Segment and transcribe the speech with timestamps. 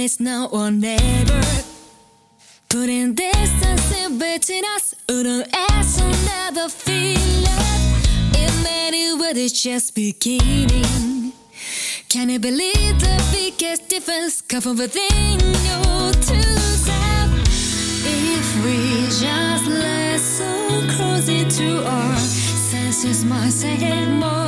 [0.00, 1.40] it's now or never.
[2.68, 8.38] Putting distance in between us wouldn't ask will never feel it.
[8.38, 11.32] In many words, it's just beginning.
[12.08, 15.38] Can you believe the biggest difference come from within
[15.68, 16.56] your two
[16.86, 17.30] self?
[18.04, 20.50] If we just let so
[20.96, 24.39] close into our senses, might say more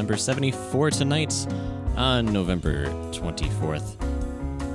[0.00, 1.46] number 74 tonight
[1.94, 3.98] on November 24th,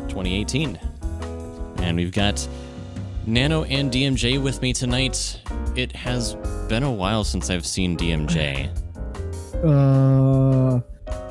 [0.07, 0.80] 2018.
[1.77, 2.48] And we've got
[3.25, 5.42] Nano and DMJ with me tonight.
[5.75, 6.36] It has
[6.69, 8.69] been a while since I've seen DMJ,
[9.63, 10.80] Uh,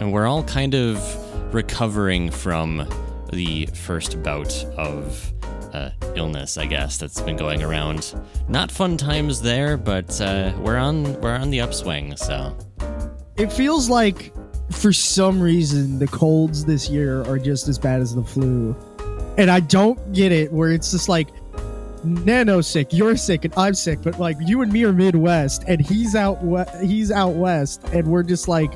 [0.01, 2.89] and we're all kind of recovering from
[3.33, 5.33] the first bout of
[5.73, 8.13] uh, illness, I guess, that's been going around.
[8.49, 12.57] Not fun times there, but uh, we're on we're on the upswing, so
[13.37, 14.33] it feels like
[14.71, 18.75] for some reason the colds this year are just as bad as the flu,
[19.37, 20.53] and I don't get it.
[20.53, 21.29] Where it's just like.
[22.07, 25.81] Nano sick, you're sick, and I'm sick, but like you and me are Midwest, and
[25.81, 26.45] he's out.
[26.45, 28.71] We- he's out west, and we're just like,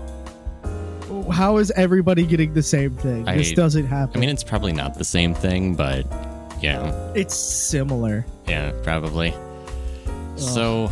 [1.30, 3.24] how is everybody getting the same thing?
[3.26, 4.16] this doesn't happen.
[4.16, 6.06] I mean, it's probably not the same thing, but
[6.62, 8.24] yeah, it's similar.
[8.46, 9.34] yeah, probably.
[10.36, 10.90] So,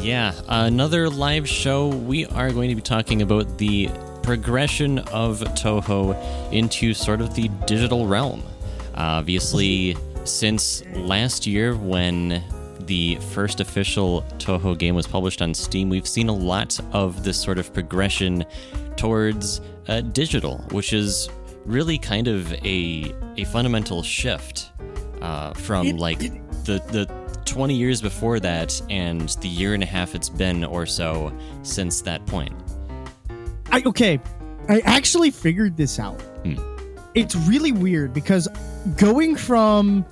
[0.00, 1.88] yeah, another live show.
[1.88, 3.88] We are going to be talking about the
[4.22, 6.14] progression of Touhou
[6.52, 8.42] into sort of the digital realm.
[8.94, 12.42] Obviously, since last year when
[12.80, 17.40] the first official Touhou game was published on Steam, we've seen a lot of this
[17.40, 18.44] sort of progression
[18.96, 21.28] towards uh, digital, which is
[21.64, 24.70] really kind of a a fundamental shift
[25.22, 26.18] uh, from like
[26.64, 30.86] the the 20 years before that and the year and a half it's been or
[30.86, 31.32] so
[31.62, 32.52] since that point.
[33.72, 34.20] I okay.
[34.68, 36.20] I actually figured this out.
[36.44, 36.54] Hmm.
[37.14, 38.48] It's really weird because
[38.96, 40.04] going from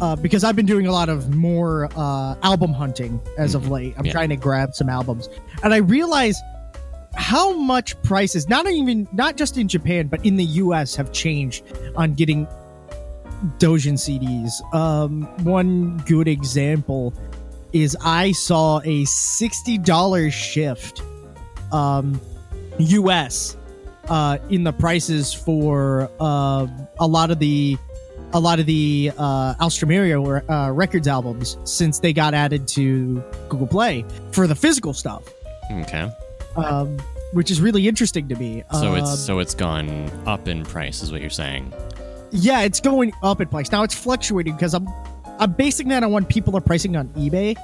[0.00, 3.92] uh, because I've been doing a lot of more uh, album hunting as of late.
[3.96, 4.06] I'm Mm-hmm.
[4.06, 4.12] Yeah.
[4.12, 5.28] trying to grab some albums,
[5.62, 6.36] and I realize
[7.16, 10.96] how much prices not even not just in Japan but in the U.S.
[10.96, 11.62] have changed
[11.94, 12.48] on getting
[13.58, 14.52] Doujin CDs.
[14.74, 17.12] Um, one good example
[17.72, 21.02] is I saw a sixty dollars shift,
[21.72, 22.20] um,
[22.78, 23.56] U.S.
[24.08, 26.66] Uh, in the prices for uh,
[27.00, 27.76] a lot of the
[28.32, 34.04] a lot of the uh, uh, records albums since they got added to Google Play
[34.32, 35.22] for the physical stuff,
[35.70, 36.10] Okay.
[36.56, 36.98] um,
[37.32, 38.62] which is really interesting to me.
[38.72, 41.72] So Um, it's so it's gone up in price, is what you're saying.
[42.34, 43.82] Yeah, it's going up in price now.
[43.82, 44.88] It's fluctuating because I'm
[45.38, 47.56] I'm basing that on what people are pricing on eBay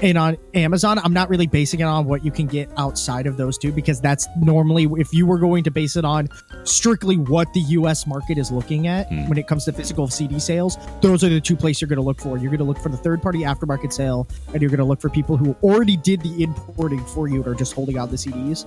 [0.00, 0.98] and on Amazon.
[1.00, 4.00] I'm not really basing it on what you can get outside of those two because
[4.00, 6.28] that's normally if you were going to base it on
[6.62, 8.06] strictly what the U.S.
[8.06, 9.28] market is looking at Hmm.
[9.28, 10.78] when it comes to physical CD sales.
[11.00, 12.38] Those are the two places you're going to look for.
[12.38, 15.00] You're going to look for the third party aftermarket sale, and you're going to look
[15.00, 18.16] for people who already did the importing for you and are just holding out the
[18.16, 18.64] CDs.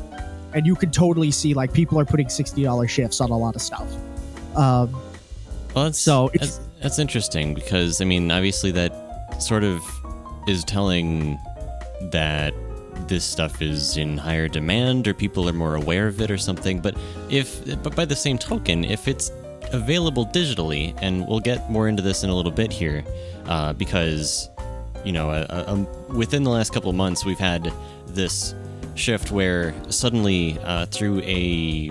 [0.54, 3.56] And you can totally see like people are putting sixty dollars shifts on a lot
[3.56, 3.90] of stuff.
[4.58, 4.94] Um,
[5.74, 9.82] Well, that's, So that's, that's interesting because I mean, obviously, that sort of
[10.48, 11.40] is telling
[12.12, 12.54] that
[13.08, 16.80] this stuff is in higher demand or people are more aware of it or something.
[16.80, 16.96] But
[17.30, 19.32] if, but by the same token, if it's
[19.72, 23.04] available digitally, and we'll get more into this in a little bit here,
[23.48, 24.50] uh, because
[25.04, 27.72] you know, uh, uh, um, within the last couple of months, we've had
[28.08, 28.54] this
[28.96, 31.90] shift where suddenly, uh, through a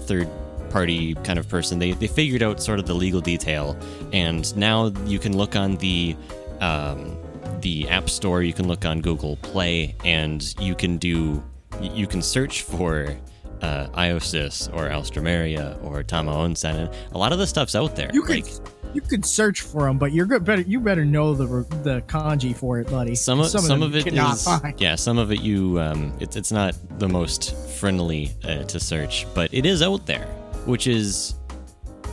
[0.00, 0.28] third
[0.74, 3.78] party kind of person, they, they figured out sort of the legal detail,
[4.12, 6.16] and now you can look on the
[6.60, 7.16] um,
[7.60, 11.40] the App Store, you can look on Google Play, and you can do
[11.80, 13.16] you can search for
[13.62, 18.10] uh, IOSYS or Alstroemeria or Tama Onsen, a lot of the stuff's out there.
[18.12, 20.44] You could like, you could search for them, but you're good.
[20.44, 21.46] Better you better know the
[21.84, 23.14] the kanji for it, buddy.
[23.14, 24.80] some of some, them of it find.
[24.80, 29.24] yeah some of it you um it's it's not the most friendly uh, to search
[29.34, 30.26] but it is out there
[30.66, 31.34] which is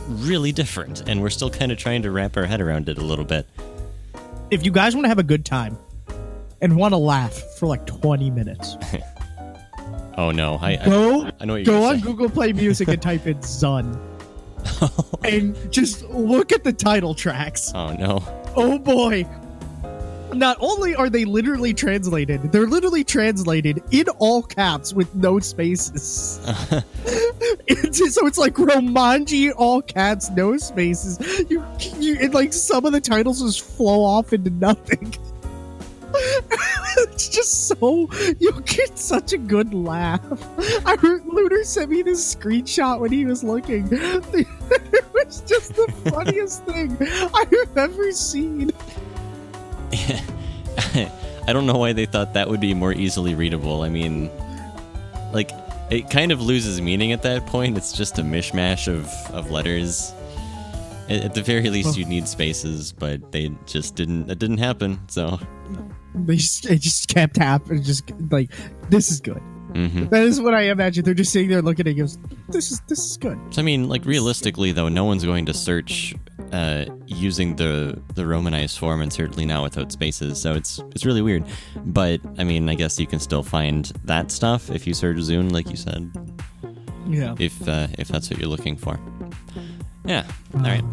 [0.08, 3.00] really different and we're still kind of trying to wrap our head around it a
[3.02, 3.46] little bit
[4.50, 5.78] If you guys want to have a good time
[6.60, 8.76] and want to laugh for like 20 minutes,
[10.18, 12.02] oh no i I, go I know what you're go on say.
[12.04, 13.98] Google Play Music and type in "Zun"
[15.24, 17.72] and just look at the title tracks.
[17.74, 18.22] oh no
[18.54, 19.26] Oh boy.
[20.34, 26.40] Not only are they literally translated, they're literally translated in all caps with no spaces.
[27.66, 31.18] It's- so it's like Romanji, all caps, no spaces.
[31.50, 31.64] You,
[31.98, 35.14] you and like some of the titles just flow off into nothing.
[36.14, 38.08] it's just so
[38.38, 40.20] you get such a good laugh.
[40.86, 43.88] I heard Lunar sent me this screenshot when he was looking.
[44.74, 46.96] It was just the funniest thing
[47.34, 48.70] I've ever seen.
[51.46, 54.30] i don't know why they thought that would be more easily readable i mean
[55.32, 55.50] like
[55.90, 60.12] it kind of loses meaning at that point it's just a mishmash of of letters
[61.08, 64.58] at, at the very least Well- you need spaces but they just didn't it didn't
[64.58, 65.38] happen so
[66.14, 67.82] They just it just kept happening.
[67.82, 68.50] Just like
[68.90, 69.40] this is good.
[69.74, 71.04] hmm That is what I imagine.
[71.06, 71.94] They're just sitting there looking at it.
[71.94, 72.18] Goes,
[72.50, 73.38] This is this is good.
[73.50, 76.14] So I mean, like realistically, though, no one's going to search
[76.52, 80.40] uh, using the the romanized form, and certainly not without spaces.
[80.40, 81.44] So it's it's really weird.
[81.86, 85.50] But I mean, I guess you can still find that stuff if you search ZUN,
[85.52, 86.10] like you said,
[87.08, 87.34] Yeah.
[87.38, 88.98] if uh, if that's what you're looking for.
[90.04, 90.24] Yeah.
[90.54, 90.84] All right.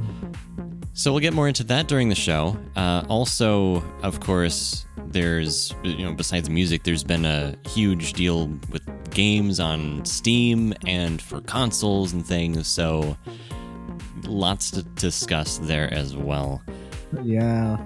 [0.94, 2.58] So we'll get more into that during the show.
[2.76, 8.82] Uh, also, of course, there's you know besides music, there's been a huge deal with
[9.12, 12.68] games on Steam and for consoles and things.
[12.68, 13.18] So
[14.26, 16.62] lots to discuss there as well.
[17.24, 17.78] Yeah.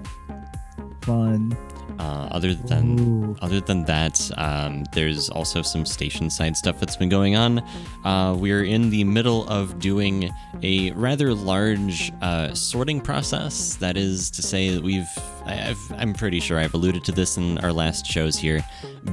[1.02, 1.56] Fun.
[1.98, 3.36] Uh, other than Ooh.
[3.40, 7.60] other than that, um, there's also some station side stuff that's been going on.
[8.04, 10.30] Uh, we're in the middle of doing
[10.62, 13.76] a rather large uh, sorting process.
[13.76, 15.08] That is to say that we've,
[15.46, 18.64] I- I've, I'm pretty sure I've alluded to this in our last shows here,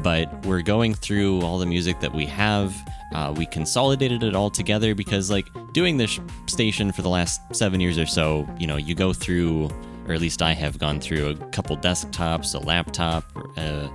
[0.01, 2.75] but we're going through all the music that we have.
[3.13, 7.79] Uh, we consolidated it all together because, like, doing this station for the last seven
[7.81, 9.69] years or so, you know, you go through
[10.11, 13.23] or at least I have gone through a couple desktops, a laptop,
[13.57, 13.87] uh,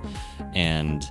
[0.55, 1.07] and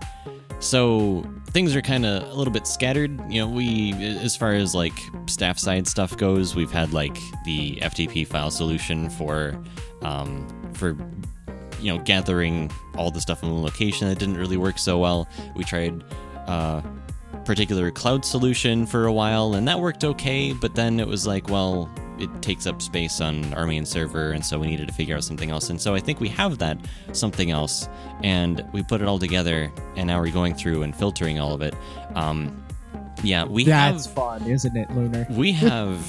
[0.58, 3.12] so things are kind of a little bit scattered.
[3.30, 7.76] You know, we, as far as like staff side stuff goes, we've had like the
[7.76, 9.56] FTP file solution for,
[10.02, 10.96] um, for,
[11.80, 15.28] you know, gathering all the stuff in one location that didn't really work so well.
[15.54, 16.02] We tried,
[16.48, 16.82] uh,
[17.44, 21.48] particular cloud solution for a while and that worked okay but then it was like
[21.48, 25.16] well it takes up space on our main server and so we needed to figure
[25.16, 25.70] out something else.
[25.70, 26.78] And so i think we have that
[27.12, 27.88] something else
[28.22, 31.62] and we put it all together and now we're going through and filtering all of
[31.62, 31.74] it.
[32.14, 32.64] Um
[33.22, 35.26] yeah we That's have fun, isn't it, Lunar?
[35.30, 36.04] we have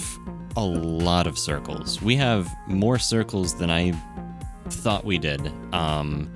[0.55, 2.01] a lot of circles.
[2.01, 3.93] We have more circles than i
[4.69, 5.51] thought we did.
[5.73, 6.33] Um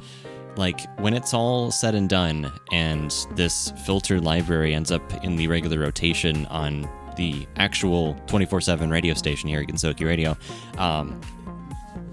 [0.57, 5.47] like when it's all said and done, and this filtered library ends up in the
[5.47, 10.37] regular rotation on the actual 24/7 radio station here at Gensokyo Radio,
[10.77, 11.19] um,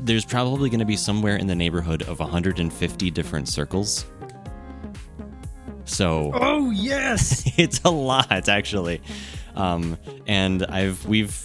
[0.00, 4.06] there's probably going to be somewhere in the neighborhood of 150 different circles.
[5.84, 7.50] So Oh yes.
[7.58, 9.00] it's a lot actually
[9.58, 11.44] um, and i've we've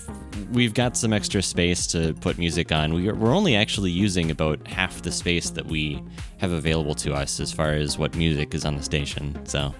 [0.51, 4.31] we've got some extra space to put music on we are, we're only actually using
[4.31, 6.01] about half the space that we
[6.37, 9.73] have available to us as far as what music is on the station so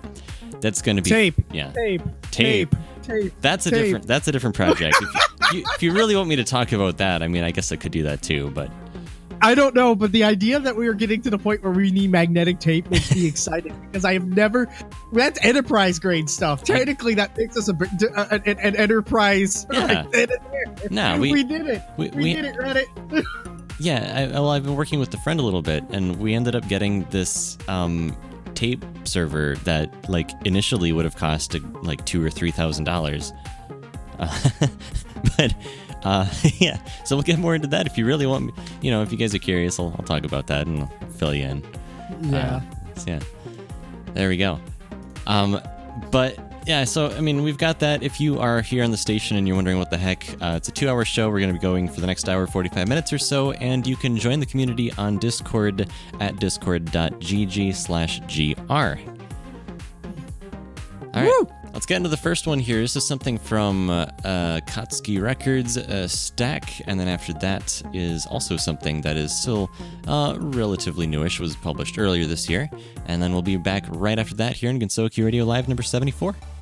[0.61, 1.35] that's going to be tape.
[1.51, 2.01] yeah Tape.
[2.31, 2.71] Tape.
[2.71, 2.75] Tape.
[3.03, 3.33] Tape.
[3.41, 3.83] that's a tape.
[3.85, 6.97] different that's a different project if, you, if you really want me to talk about
[6.97, 8.71] that i mean i guess i could do that too but
[9.41, 11.91] I don't know, but the idea that we are getting to the point where we
[11.91, 14.69] need magnetic tape makes me excited because I have never.
[15.11, 16.63] That's enterprise grade stuff.
[16.63, 19.65] Technically, that makes us a, bit- uh, an, an enterprise.
[19.73, 20.03] Yeah.
[20.03, 20.39] right then and
[20.77, 20.87] there.
[20.91, 21.81] No, we- we did it.
[21.97, 23.25] we- We, we- did it, Reddit.
[23.79, 26.55] Yeah, I, well, I've been working with a friend a little bit, and we ended
[26.55, 28.15] up getting this um,
[28.63, 31.53] tape server that, like, initially would have cost
[31.83, 33.33] like two or three thousand dollars.
[34.19, 34.39] Uh,
[35.37, 35.53] but
[36.03, 36.25] uh,
[36.59, 38.53] yeah, so we'll get more into that if you really want me.
[38.81, 41.35] You know, if you guys are curious, I'll, I'll talk about that and I'll fill
[41.35, 41.63] you in.
[42.21, 42.37] Yeah.
[42.37, 43.19] Uh, so yeah,
[44.13, 44.59] there we go.
[45.27, 45.59] Um,
[46.09, 48.03] but yeah, so I mean, we've got that.
[48.03, 50.69] If you are here on the station and you're wondering what the heck, uh, it's
[50.69, 51.29] a two-hour show.
[51.29, 53.95] We're going to be going for the next hour, 45 minutes or so, and you
[53.95, 55.89] can join the community on Discord
[56.19, 58.71] at discord.gg slash gr.
[61.13, 61.25] All right.
[61.25, 61.47] Woo!
[61.73, 62.79] Let's get into the first one here.
[62.81, 68.27] This is something from uh, uh, Katsuki Records, uh, Stack, and then after that is
[68.27, 69.71] also something that is still
[70.07, 72.69] uh, relatively newish, was published earlier this year.
[73.07, 76.52] And then we'll be back right after that here in Gensokyo Radio Live number 74.「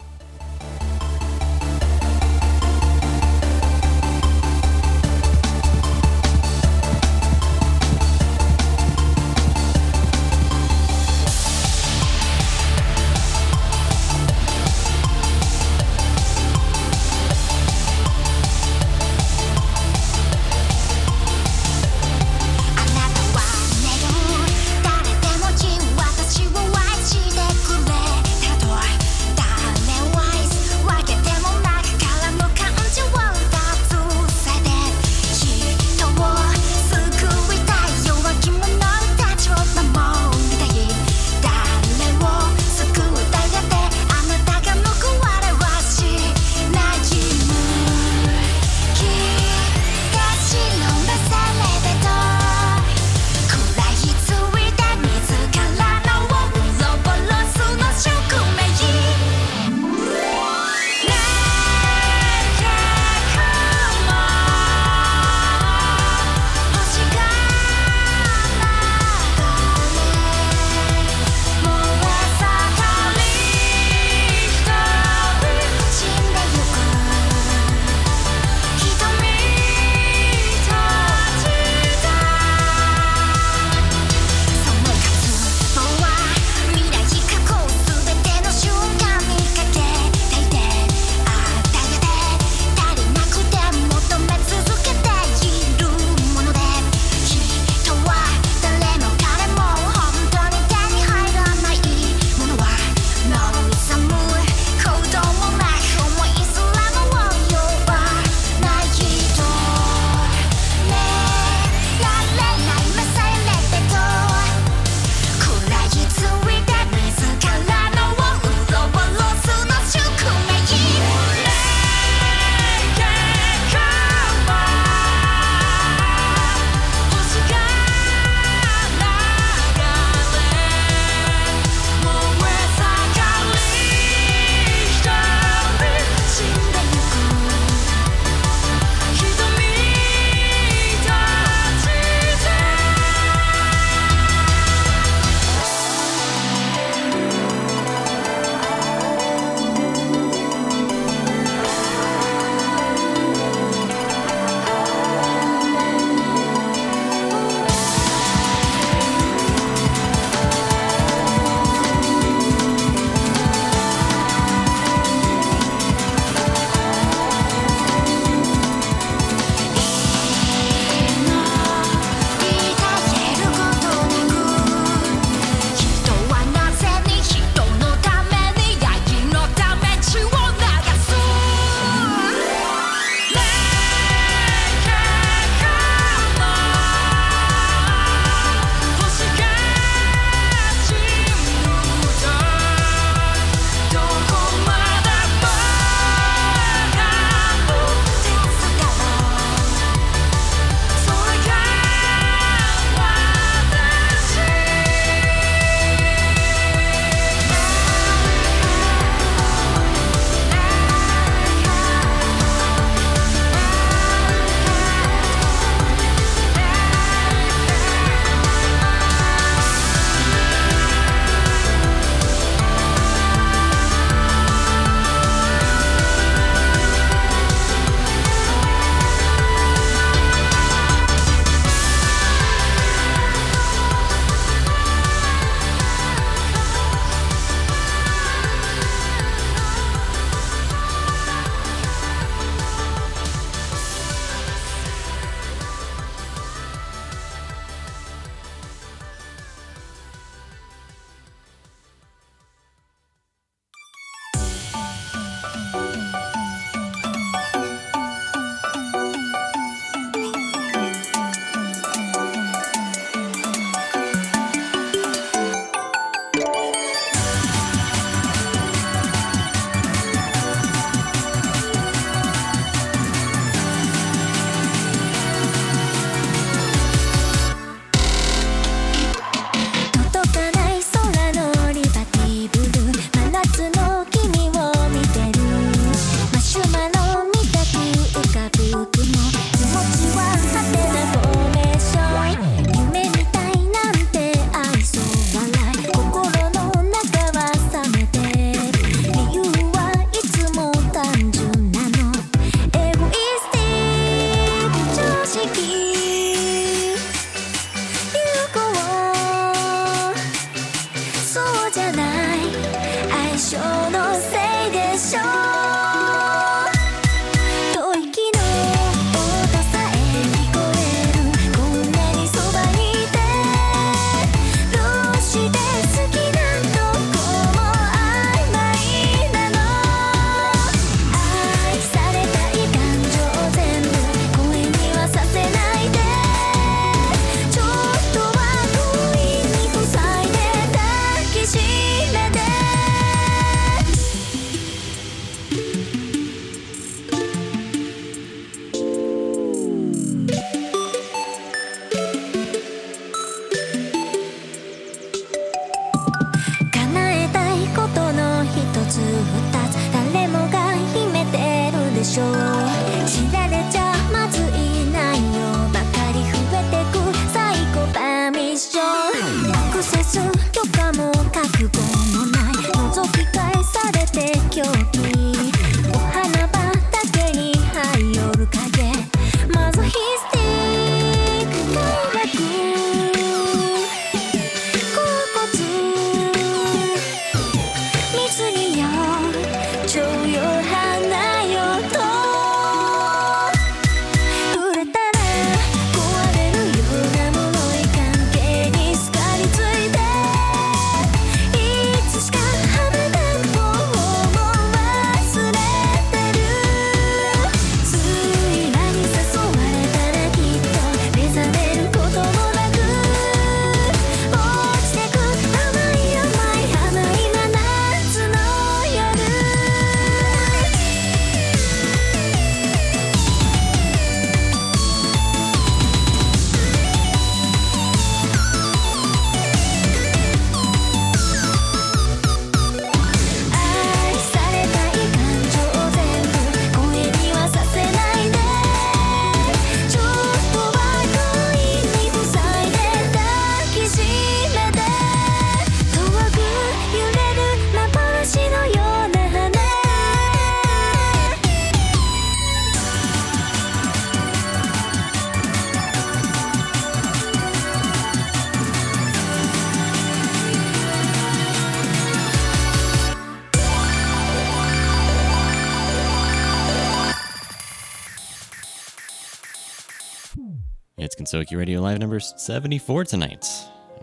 [471.51, 473.45] Gensokyo Radio Live number 74 tonight.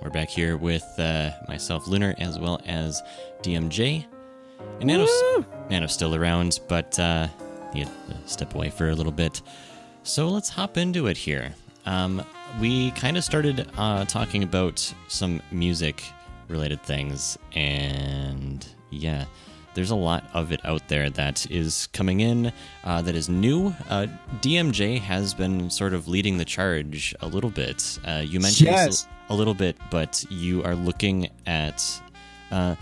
[0.03, 3.03] We're back here with uh, myself, Lunar, as well as
[3.43, 4.05] DMJ.
[4.81, 7.27] And Nano's, Nano's still around, but uh,
[7.73, 9.41] he had to step away for a little bit.
[10.03, 11.55] So let's hop into it here.
[11.87, 12.23] Um,
[12.61, 16.03] we kind of started uh, talking about some music
[16.49, 19.25] related things, and yeah,
[19.79, 22.51] there's a lot of it out there that is coming in
[22.83, 23.73] uh, that is new.
[23.89, 24.09] Uh,
[24.41, 27.97] DMJ has been sort of leading the charge a little bit.
[28.05, 29.07] Uh, you mentioned Yes.
[29.31, 31.81] a little bit, but you are looking at.
[32.51, 32.75] Uh,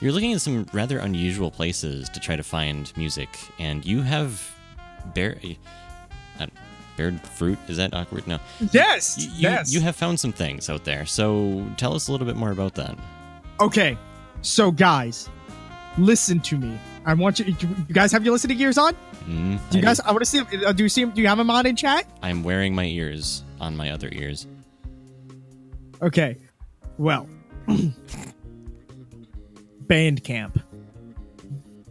[0.00, 4.54] you're looking at some rather unusual places to try to find music, and you have
[5.14, 5.38] bear,
[6.38, 6.46] uh,
[6.98, 7.58] bared fruit.
[7.66, 8.26] Is that awkward?
[8.26, 8.38] No.
[8.72, 9.16] Yes.
[9.18, 9.72] You, yes.
[9.72, 11.06] you have found some things out there.
[11.06, 12.98] So tell us a little bit more about that.
[13.58, 13.96] Okay,
[14.42, 15.30] so guys,
[15.98, 16.78] listen to me.
[17.04, 17.46] I want you.
[17.60, 18.94] You guys have your listening gears on?
[19.26, 20.00] Mm, Do you I guys?
[20.00, 20.40] I want to see.
[20.64, 21.04] Uh, do you see?
[21.04, 22.06] Do you have them on in chat?
[22.22, 24.46] I'm wearing my ears on my other ears.
[26.00, 26.36] Okay.
[26.98, 27.28] Well,
[29.86, 30.62] Bandcamp.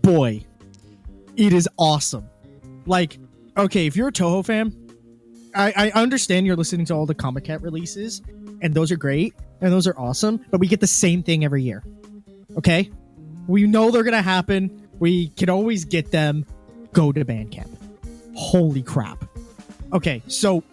[0.01, 0.43] Boy,
[1.35, 2.27] it is awesome.
[2.85, 3.19] Like,
[3.57, 4.75] okay, if you're a Touhou fan,
[5.53, 8.21] I, I understand you're listening to all the Comiket releases,
[8.61, 11.61] and those are great, and those are awesome, but we get the same thing every
[11.63, 11.83] year.
[12.57, 12.89] Okay?
[13.47, 14.87] We know they're gonna happen.
[14.99, 16.45] We can always get them.
[16.93, 17.69] Go to Bandcamp.
[18.35, 19.23] Holy crap.
[19.93, 20.63] Okay, so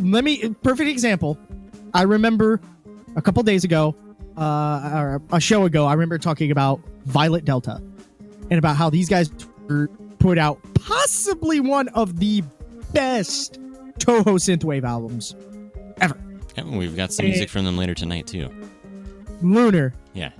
[0.00, 1.38] let me perfect example.
[1.94, 2.60] I remember
[3.16, 3.94] a couple days ago,
[4.36, 7.82] uh, or a show ago, I remember talking about Violet Delta
[8.50, 9.30] and about how these guys
[10.18, 12.42] put out possibly one of the
[12.92, 13.58] best
[13.98, 15.34] Touhou synthwave albums
[16.00, 16.16] ever.
[16.56, 18.48] And we've got some music from them later tonight too.
[19.42, 20.30] Lunar, Yeah,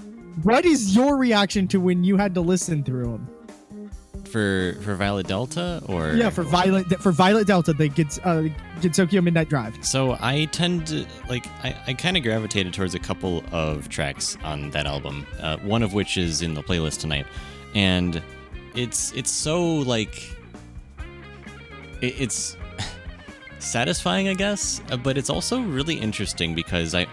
[0.43, 3.29] what is your reaction to when you had to listen through them?
[4.29, 8.49] for for Violet Delta or Yeah, for Violet for Violet Delta, the Gits, uh,
[8.81, 9.77] Gitsokyo Midnight Drive.
[9.85, 14.37] So I tend to like I, I kind of gravitated towards a couple of tracks
[14.45, 15.27] on that album.
[15.41, 17.27] Uh, one of which is in the playlist tonight,
[17.75, 18.23] and
[18.75, 20.31] it's it's so like
[22.01, 22.57] it, it's
[23.59, 27.07] satisfying, I guess, uh, but it's also really interesting because I.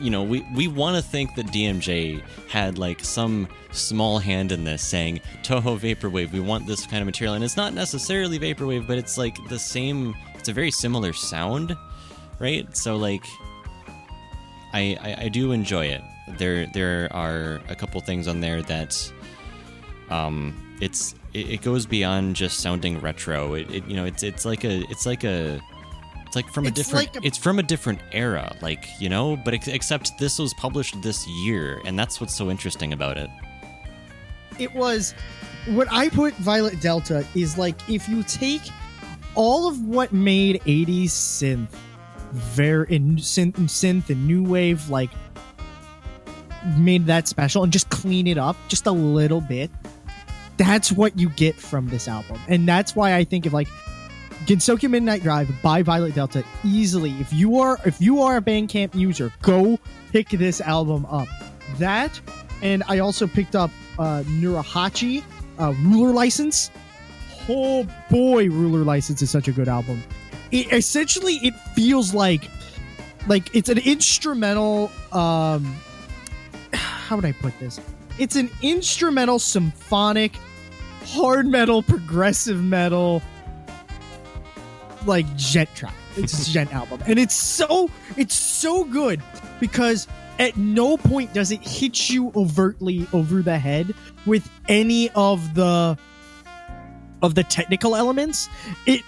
[0.00, 4.64] You know, we, we want to think that DMJ had like some small hand in
[4.64, 8.86] this, saying Touhou Vaporwave, we want this kind of material, and it's not necessarily Vaporwave,
[8.86, 10.14] but it's like the same.
[10.34, 11.76] It's a very similar sound,
[12.38, 12.74] right?
[12.76, 13.24] So like,
[14.72, 16.02] I, I I do enjoy it.
[16.38, 19.12] There there are a couple things on there that,
[20.08, 23.54] um, it's it, it goes beyond just sounding retro.
[23.54, 25.60] It, it you know it's it's like a it's like a
[26.30, 29.08] it's like from a It's different like a- it's from a different era like you
[29.08, 29.36] know?
[29.36, 33.28] But ex- except this was published this year and that's what's so interesting about it.
[34.56, 35.12] It was
[35.66, 38.62] what I put Violet Delta is like if you take
[39.34, 41.68] all of what made 80s synth
[42.32, 45.10] very in synth, synth and new wave like
[46.76, 49.68] made that special and just clean it up just a little bit
[50.58, 53.66] that's what you get from this album, and that's why I think of like
[54.46, 57.12] Gensokyo Midnight Drive by Violet Delta easily.
[57.20, 59.78] If you are if you are a Bandcamp user, go
[60.12, 61.28] pick this album up.
[61.78, 62.18] That,
[62.62, 65.22] and I also picked up uh, Nurahachi,
[65.58, 66.70] uh, Ruler License.
[67.48, 70.02] Oh boy, Ruler License is such a good album.
[70.50, 72.48] It, essentially, it feels like
[73.28, 74.90] like it's an instrumental.
[75.12, 75.76] Um,
[76.72, 77.78] how would I put this?
[78.18, 80.32] It's an instrumental symphonic
[81.04, 83.22] hard metal, progressive metal,
[85.06, 85.94] like djent track.
[86.16, 89.22] It's a djent album, and it's so it's so good
[89.58, 90.08] because
[90.38, 93.94] at no point does it hit you overtly over the head
[94.26, 95.98] with any of the
[97.22, 98.48] of the technical elements.
[98.86, 99.02] It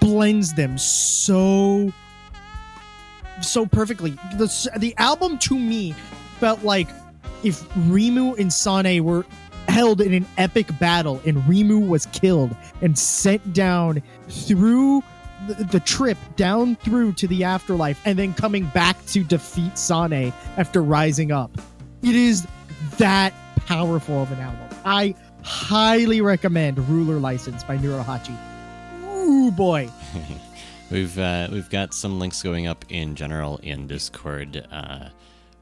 [0.00, 1.92] blends them so
[3.42, 4.10] so perfectly.
[4.36, 5.94] The the album to me
[6.38, 6.88] felt like
[7.42, 9.24] if Reimu and Sanae were
[9.68, 15.02] held in an epic battle and Reimu was killed and sent down through
[15.54, 20.82] the, trip down through to the afterlife and then coming back to defeat Sanae after
[20.82, 21.50] rising up.
[22.02, 22.46] It is
[22.98, 23.32] that
[23.66, 24.68] powerful of an album.
[24.84, 28.36] I highly recommend Ruler License by Nurahachi.
[29.04, 29.90] Ooh boy.
[30.90, 34.66] we've uh, we've got some links going up in general in Discord.
[34.70, 35.08] Uh,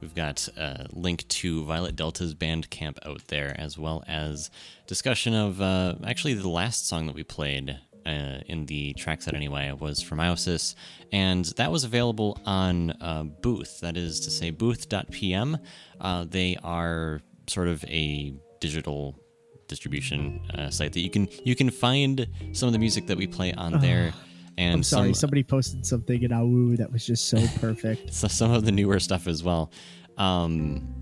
[0.00, 4.50] We've got a link to Violet Delta's Bandcamp out there, as well as
[4.86, 9.34] discussion of uh, actually the last song that we played uh, in the track set
[9.34, 10.74] anyway was from IOSYS,
[11.12, 13.80] and that was available on uh, Booth.
[13.80, 15.58] That is to say, booth.pm.
[16.00, 19.18] Uh, they are sort of a digital
[19.68, 23.26] distribution uh, site that you can you can find some of the music that we
[23.26, 24.12] play on there.
[24.58, 28.14] And I'm sorry, some, somebody posted something in AWU that was just so perfect.
[28.14, 29.70] so some of the newer stuff as well.
[30.16, 30.94] Um,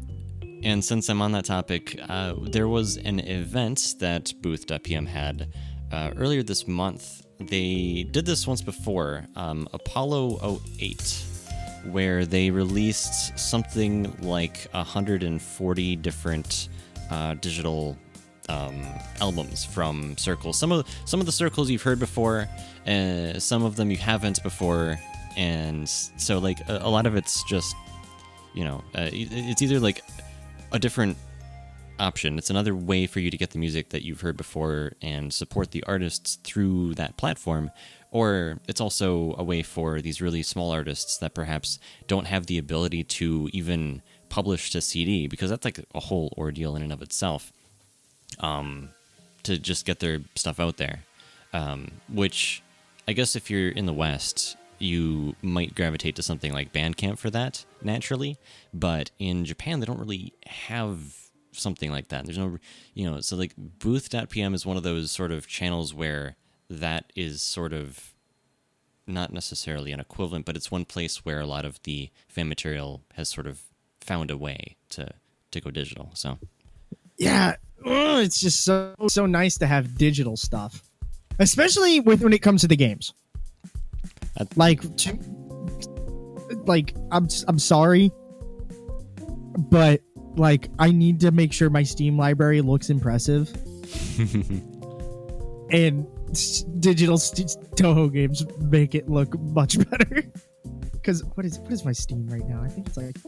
[0.64, 5.52] and since I'm on that topic, uh, there was an event that Booth.pm had
[5.94, 7.24] uh, earlier this month.
[7.38, 11.24] They did this once before, um, Apollo 08,
[11.90, 16.68] where they released something like 140 different
[17.10, 17.96] uh, digital
[18.48, 18.84] um,
[19.20, 20.58] albums from circles.
[20.58, 22.48] Some of some of the circles you've heard before,
[22.86, 24.98] uh, some of them you haven't before,
[25.36, 27.74] and so like a, a lot of it's just
[28.52, 30.02] you know uh, it's either like
[30.72, 31.16] a different
[31.98, 32.38] option.
[32.38, 35.70] It's another way for you to get the music that you've heard before and support
[35.70, 37.70] the artists through that platform.
[38.10, 42.58] Or it's also a way for these really small artists that perhaps don't have the
[42.58, 47.02] ability to even publish to CD because that's like a whole ordeal in and of
[47.02, 47.52] itself
[48.40, 48.90] um,
[49.42, 51.04] to just get their stuff out there.
[51.52, 52.62] Um, which
[53.06, 57.30] I guess if you're in the West, you might gravitate to something like Bandcamp for
[57.30, 58.38] that naturally.
[58.72, 61.23] But in Japan, they don't really have
[61.58, 62.24] something like that.
[62.24, 62.58] There's no,
[62.94, 66.36] you know, so like booth.pm is one of those sort of channels where
[66.70, 68.14] that is sort of
[69.06, 73.02] not necessarily an equivalent, but it's one place where a lot of the fan material
[73.14, 73.62] has sort of
[74.00, 75.08] found a way to
[75.50, 76.10] to go digital.
[76.14, 76.38] So
[77.16, 80.82] yeah, it's just so so nice to have digital stuff,
[81.38, 83.12] especially with when it comes to the games.
[84.56, 85.18] like, to,
[86.64, 88.10] like I'm I'm sorry,
[89.58, 90.00] but
[90.36, 93.52] like I need to make sure my Steam library looks impressive,
[95.70, 96.06] and
[96.80, 100.22] digital st- Touhou games make it look much better.
[100.92, 102.62] Because what is what is my Steam right now?
[102.62, 103.18] I think it's like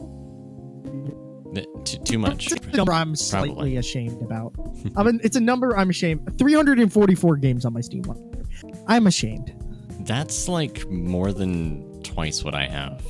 [1.85, 2.51] too, too much.
[2.51, 3.77] It's a number I'm slightly Probably.
[3.77, 4.53] ashamed about.
[4.95, 6.37] I mean, it's a number I'm ashamed.
[6.37, 8.45] 344 games on my Steam library.
[8.87, 9.53] I'm ashamed.
[10.01, 13.05] That's like more than twice what I have.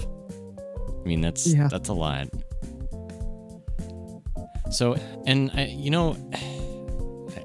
[0.90, 1.68] I mean, that's yeah.
[1.70, 2.28] that's a lot.
[4.70, 6.16] So, and I, you know,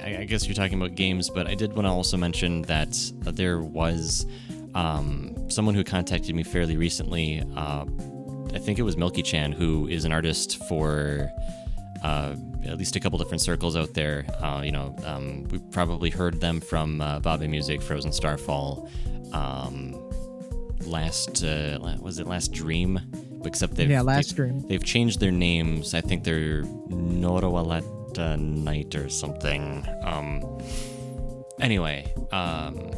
[0.01, 2.97] I, I, guess you're talking about games, but I did want to also mention that
[3.21, 4.27] there was
[4.75, 7.43] um, someone who contacted me fairly recently.
[7.57, 7.85] Uh,
[8.55, 11.31] I think it was Milky Chan, who is an artist for
[12.03, 14.27] uh, at least a couple different circles out there.
[14.41, 18.91] Uh, you know, um, we probably heard them from uh, Bobby Music, Frozen Starfall,
[19.33, 19.95] um,
[20.87, 23.01] last uh, was it Last Dream?
[23.45, 25.95] Except they've yeah, Last they've, They've changed their names.
[25.95, 29.87] I think they're Norawaleta Knight or something.
[30.03, 30.61] Um,
[31.61, 32.91] anyway, um,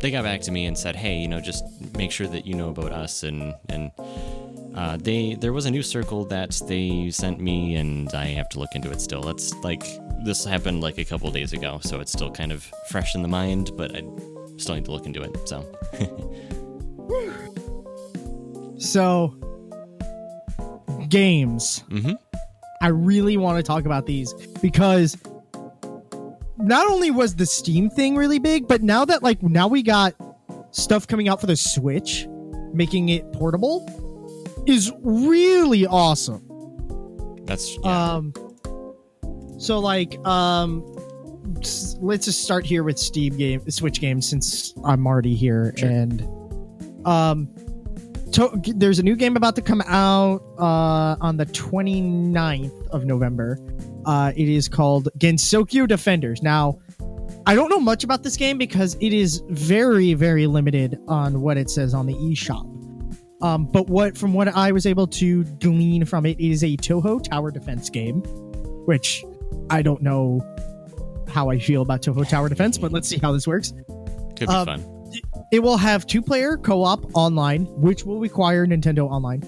[0.00, 1.64] they got back to me and said, "Hey, you know, just
[1.96, 3.90] make sure that you know about us and and."
[4.72, 8.60] Uh, they there was a new circle that they sent me, and I have to
[8.60, 9.20] look into it still.
[9.20, 9.82] That's like
[10.24, 13.28] this happened like a couple days ago, so it's still kind of fresh in the
[13.28, 14.02] mind, but I
[14.58, 15.48] still need to look into it.
[15.48, 15.66] So,
[18.78, 19.34] so
[21.10, 21.84] games.
[21.90, 22.12] Mm-hmm.
[22.82, 25.16] I really want to talk about these because
[26.56, 30.14] not only was the Steam thing really big, but now that like now we got
[30.70, 32.26] stuff coming out for the Switch,
[32.72, 33.84] making it portable,
[34.66, 36.46] is really awesome.
[37.44, 38.12] That's yeah.
[38.14, 38.32] Um,
[39.58, 40.82] so like, um,
[42.00, 45.88] let's just start here with Steam game, Switch games, since I'm already here, Sure.
[45.88, 46.22] and
[47.04, 47.48] um,
[48.32, 53.58] to- there's a new game about to come out uh on the 29th of November.
[54.06, 56.42] Uh, it is called Gensokyo Defenders.
[56.42, 56.78] Now,
[57.46, 61.56] I don't know much about this game because it is very, very limited on what
[61.56, 62.66] it says on the eShop.
[63.42, 66.76] Um, but what from what I was able to glean from it, it is a
[66.76, 68.20] Touhou tower defense game,
[68.86, 69.24] which
[69.70, 70.40] I don't know
[71.28, 73.72] how I feel about Touhou tower defense, but let's see how this works.
[74.36, 74.99] Could be um, fun.
[75.50, 79.42] It will have two player co op online, which will require Nintendo Online.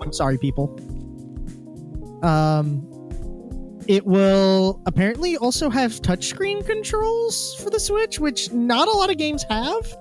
[0.00, 0.76] I'm sorry, people.
[2.22, 2.88] Um,
[3.86, 9.16] it will apparently also have touchscreen controls for the Switch, which not a lot of
[9.16, 9.96] games have,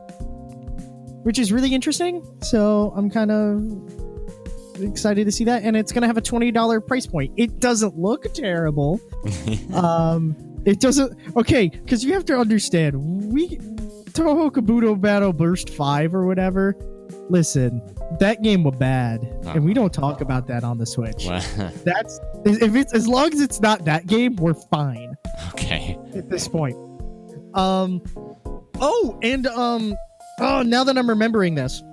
[1.23, 2.23] which is really interesting.
[2.41, 6.81] So I'm kind of excited to see that, and it's gonna have a twenty dollar
[6.81, 7.31] price point.
[7.37, 8.99] It doesn't look terrible.
[9.73, 11.15] um, it doesn't.
[11.35, 13.59] Okay, because you have to understand, we
[14.11, 16.75] Touhou Kabuto Battle Burst Five or whatever.
[17.29, 17.81] Listen,
[18.19, 21.25] that game was bad, and we don't talk about that on the Switch.
[21.83, 25.15] That's if it's as long as it's not that game, we're fine
[25.49, 25.97] okay.
[26.15, 26.75] at this point.
[27.53, 28.01] Um.
[28.79, 29.95] Oh, and um.
[30.39, 31.83] Oh, now that I'm remembering this,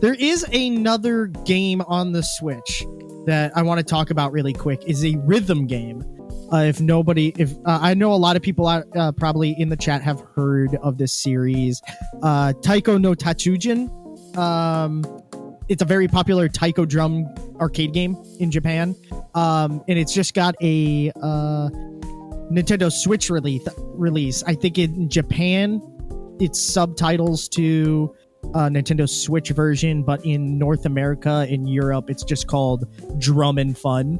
[0.00, 2.84] there is another game on the Switch
[3.26, 4.84] that I want to talk about really quick.
[4.86, 6.04] Is a rhythm game.
[6.52, 9.68] Uh, if nobody, if uh, I know a lot of people out, uh, probably in
[9.68, 11.82] the chat have heard of this series,
[12.22, 13.88] uh, Taiko no Tatsujin.
[14.36, 15.04] Um,
[15.68, 17.26] it's a very popular taiko drum
[17.60, 18.94] arcade game in Japan,
[19.34, 21.68] um, and it's just got a uh,
[22.52, 23.66] Nintendo Switch release.
[23.76, 24.44] Release.
[24.44, 25.80] I think in Japan,
[26.38, 28.14] it's subtitles to
[28.54, 32.86] uh, Nintendo Switch version, but in North America, in Europe, it's just called
[33.18, 34.18] Drum and Fun.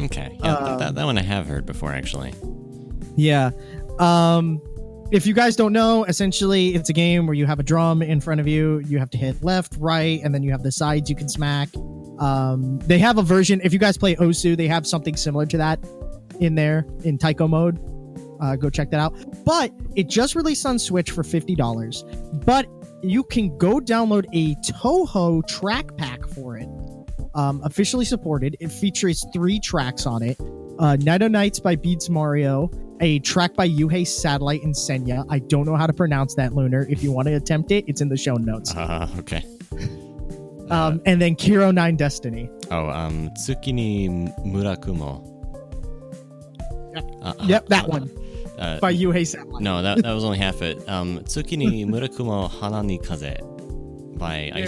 [0.00, 0.36] Okay.
[0.42, 2.32] Yeah, Um, that, that one I have heard before, actually.
[3.16, 3.50] Yeah.
[3.98, 4.60] Um
[5.12, 8.20] if you guys don't know, essentially it's a game where you have a drum in
[8.20, 11.08] front of you, you have to hit left, right, and then you have the sides
[11.08, 11.68] you can smack.
[12.18, 15.56] Um they have a version if you guys play Osu, they have something similar to
[15.58, 15.78] that
[16.40, 17.78] in there in Taiko mode.
[18.40, 19.14] Uh, go check that out.
[19.44, 22.44] But it just released on Switch for $50.
[22.44, 22.66] But
[23.02, 26.68] you can go download a Touhou track pack for it.
[27.34, 28.56] Um, officially supported.
[28.60, 30.38] It features three tracks on it
[30.78, 35.24] uh, Night of Nights by beatMARIO, a track by Yuhei Satellite and Senya.
[35.28, 36.86] I don't know how to pronounce that, Lunar.
[36.88, 38.74] If you want to attempt it, it's in the show notes.
[38.76, 39.44] Uh, okay.
[40.70, 42.48] Um, and then Kiro 9 Destiny.
[42.70, 44.08] Oh, um, Tsukini
[44.46, 45.20] Murakumo.
[46.94, 47.04] Yep.
[47.20, 48.10] Uh, Yep, that uh, one
[48.58, 49.62] Uh, by Yuhei Satellite.
[49.62, 50.78] no, that, that was only half it.
[50.88, 53.36] Um, Tsukini Murakumo Hanani Kaze
[54.16, 54.64] by There.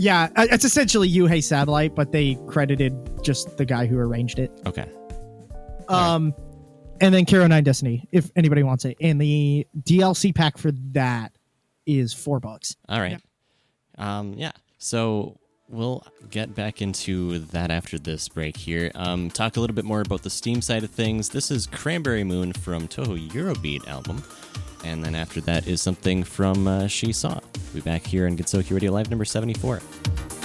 [0.00, 4.50] Yeah, uh, it's essentially Yuhei Satellite, but they credited just the guy who arranged it.
[4.64, 4.88] Okay.
[5.88, 6.32] Um,
[7.02, 8.96] and then Kiro 9 Destiny, if anybody wants it.
[9.02, 11.32] And the DLC pack for that
[11.84, 12.76] is four bucks.
[12.88, 13.20] All right.
[13.98, 14.52] Um, yeah.
[14.78, 18.90] So we'll get back into that after this break here.
[18.94, 21.28] Um, talk a little bit more about the Steam side of things.
[21.28, 24.22] This is Cranberry Moon from Touhou Eurobeat album.
[24.84, 27.38] And then after that is something from uh, She Saw.
[27.72, 30.39] We'll be back here on Gensokyo Radio Live number 74.「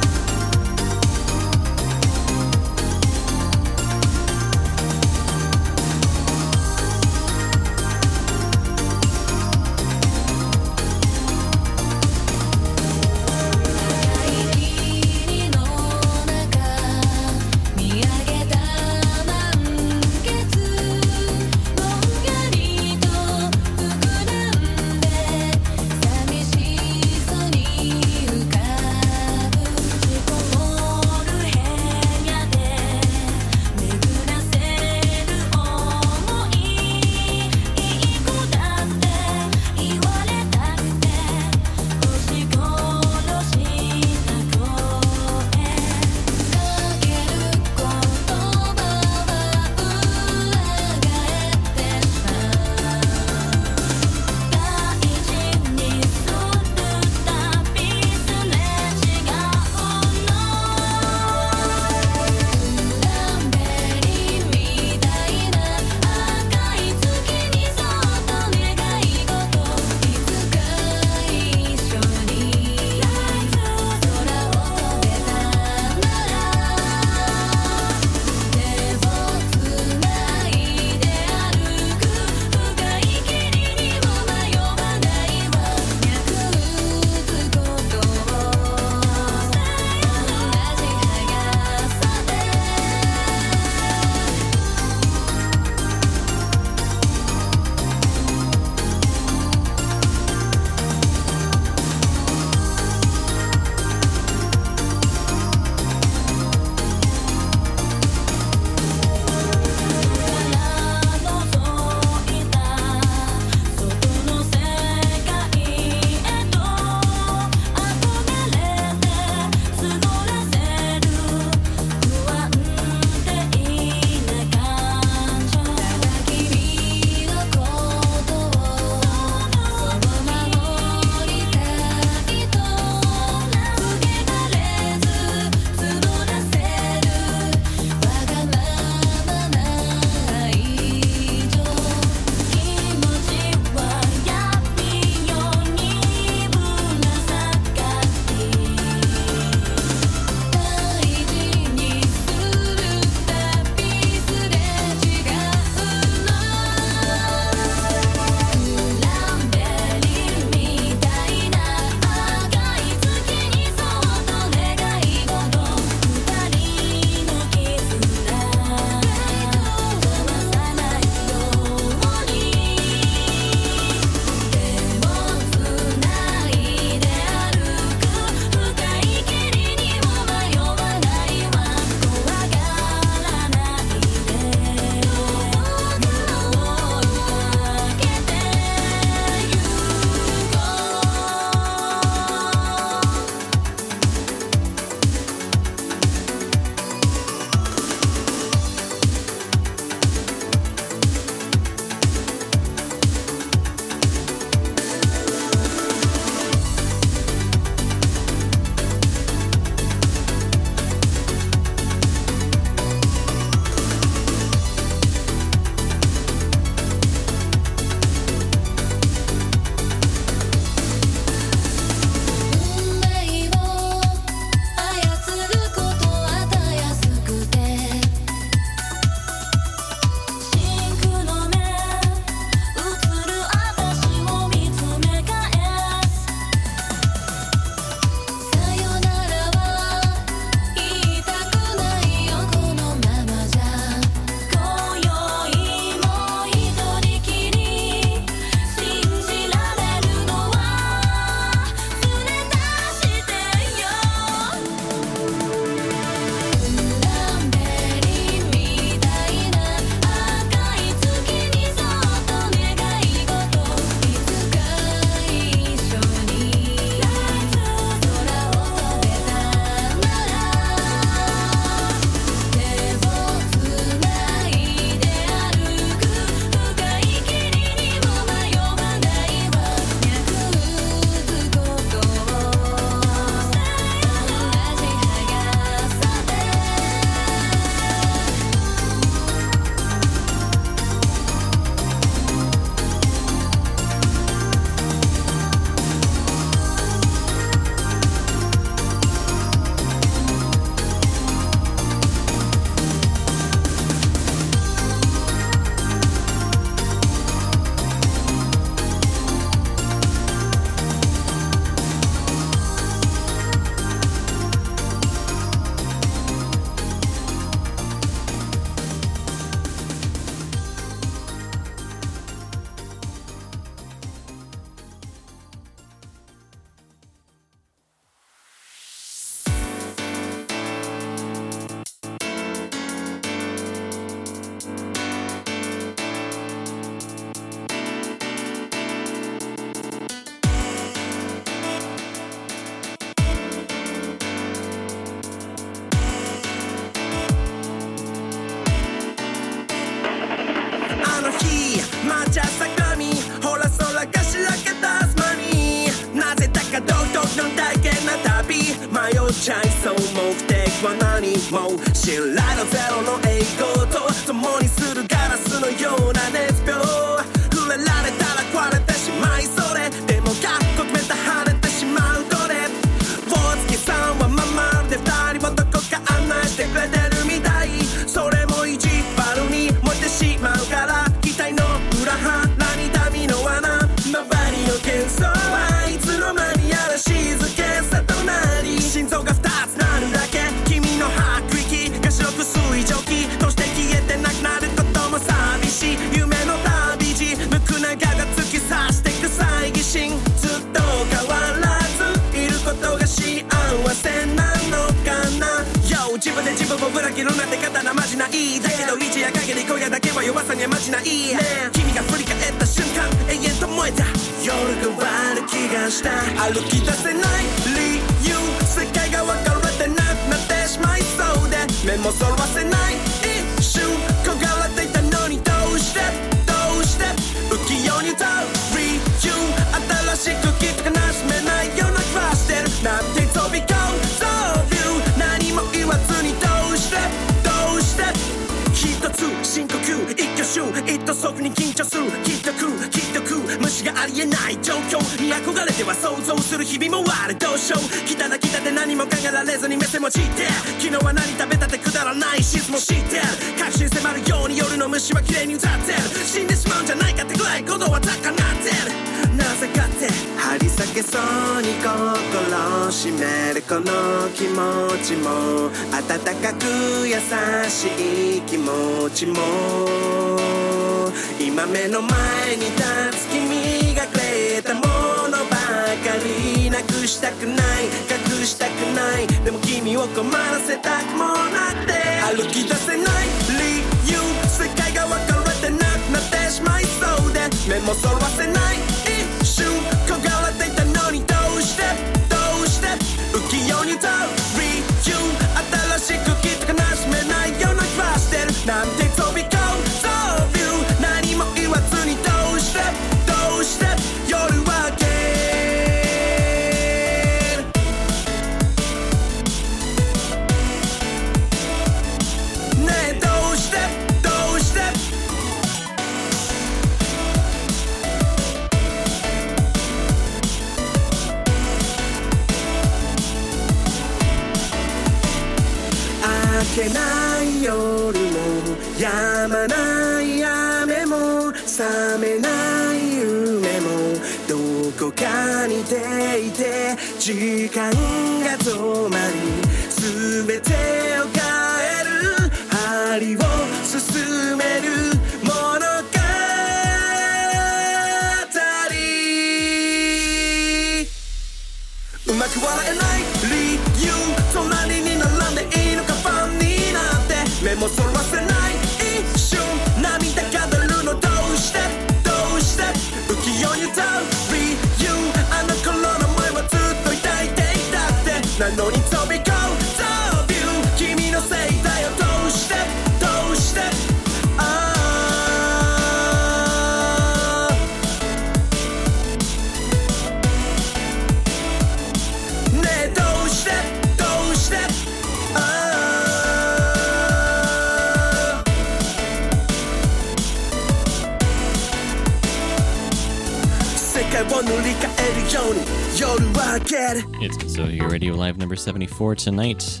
[598.78, 600.00] 74 tonight.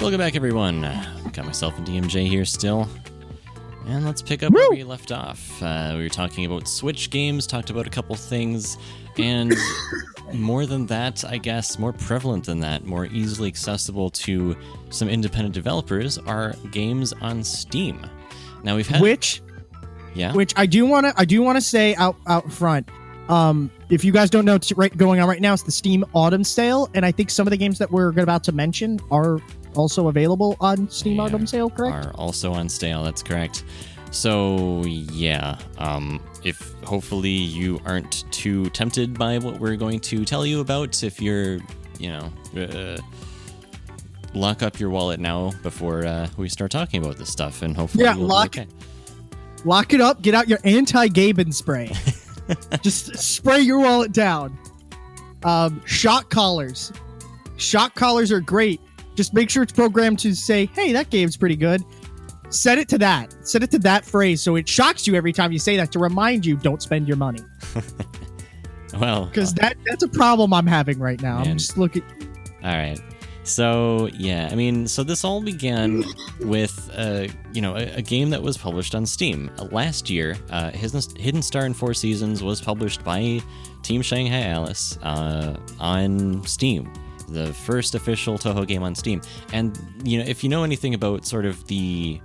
[0.00, 0.82] Welcome back, everyone.
[1.32, 2.88] Got myself and DMJ here still.
[3.86, 4.60] And let's pick up Woo!
[4.60, 5.62] where we left off.
[5.62, 8.78] Uh, we were talking about Switch games, talked about a couple things,
[9.18, 9.54] and
[10.32, 14.56] more than that, I guess, more prevalent than that, more easily accessible to
[14.90, 18.06] some independent developers are games on Steam.
[18.62, 19.42] Now we've had which,
[20.14, 22.88] yeah, which I do want to I do want to say out out front
[23.28, 25.54] um, if you guys don't know, what's right going on right now.
[25.54, 28.44] It's the Steam Autumn Sale, and I think some of the games that we're about
[28.44, 29.40] to mention are
[29.74, 31.70] also available on Steam yeah, Autumn Sale.
[31.70, 32.06] Correct?
[32.06, 33.02] Are also on sale.
[33.04, 33.64] That's correct.
[34.10, 40.46] So yeah, um, if hopefully you aren't too tempted by what we're going to tell
[40.46, 41.58] you about, if you're,
[41.98, 42.98] you know, uh,
[44.34, 48.04] lock up your wallet now before uh, we start talking about this stuff, and hopefully,
[48.04, 48.68] yeah, we'll lock, okay.
[49.64, 50.22] lock it up.
[50.22, 51.90] Get out your anti-Gaben spray.
[52.82, 54.58] just spray your wallet down.
[55.44, 56.92] Um, shock collars.
[57.56, 58.80] Shock collars are great.
[59.14, 61.84] Just make sure it's programmed to say, hey, that game's pretty good.
[62.50, 63.34] Set it to that.
[63.46, 65.98] Set it to that phrase so it shocks you every time you say that to
[65.98, 67.40] remind you don't spend your money.
[68.98, 71.38] well, because uh, that that's a problem I'm having right now.
[71.38, 71.48] Man.
[71.48, 72.02] I'm just looking.
[72.62, 73.00] All right.
[73.44, 76.02] So yeah, I mean, so this all began
[76.40, 80.36] with uh, you know a, a game that was published on Steam last year.
[80.50, 83.40] Uh, Hidden, Hidden Star in Four Seasons was published by
[83.82, 86.90] Team Shanghai Alice uh, on Steam,
[87.28, 89.20] the first official Touhou game on Steam.
[89.52, 92.20] And you know, if you know anything about sort of the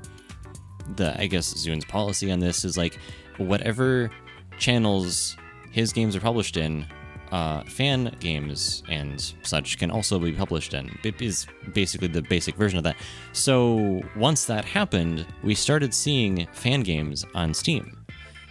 [0.95, 2.97] the I guess ZUN's policy on this is like
[3.37, 4.09] whatever
[4.57, 5.35] channels
[5.71, 6.85] his games are published in,
[7.31, 10.97] uh, fan games and such can also be published in.
[11.03, 12.95] It is basically the basic version of that.
[13.33, 18.05] So once that happened, we started seeing fan games on Steam.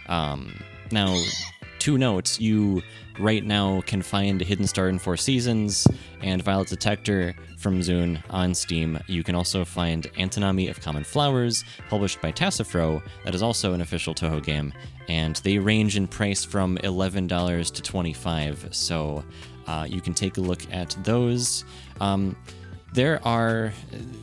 [0.07, 0.53] Um,
[0.91, 1.17] now,
[1.79, 2.81] two notes: you
[3.19, 5.87] right now can find Hidden Star in Four Seasons
[6.21, 8.97] and Violet Detector from ZUN on Steam.
[9.07, 13.81] You can also find Antinomy of Common Flowers, published by Tasofro, that is also an
[13.81, 14.73] official Touhou game,
[15.09, 18.69] and they range in price from $11 to 25.
[18.71, 19.23] So
[19.67, 21.65] uh, you can take a look at those.
[21.99, 22.35] Um,
[22.93, 23.71] there are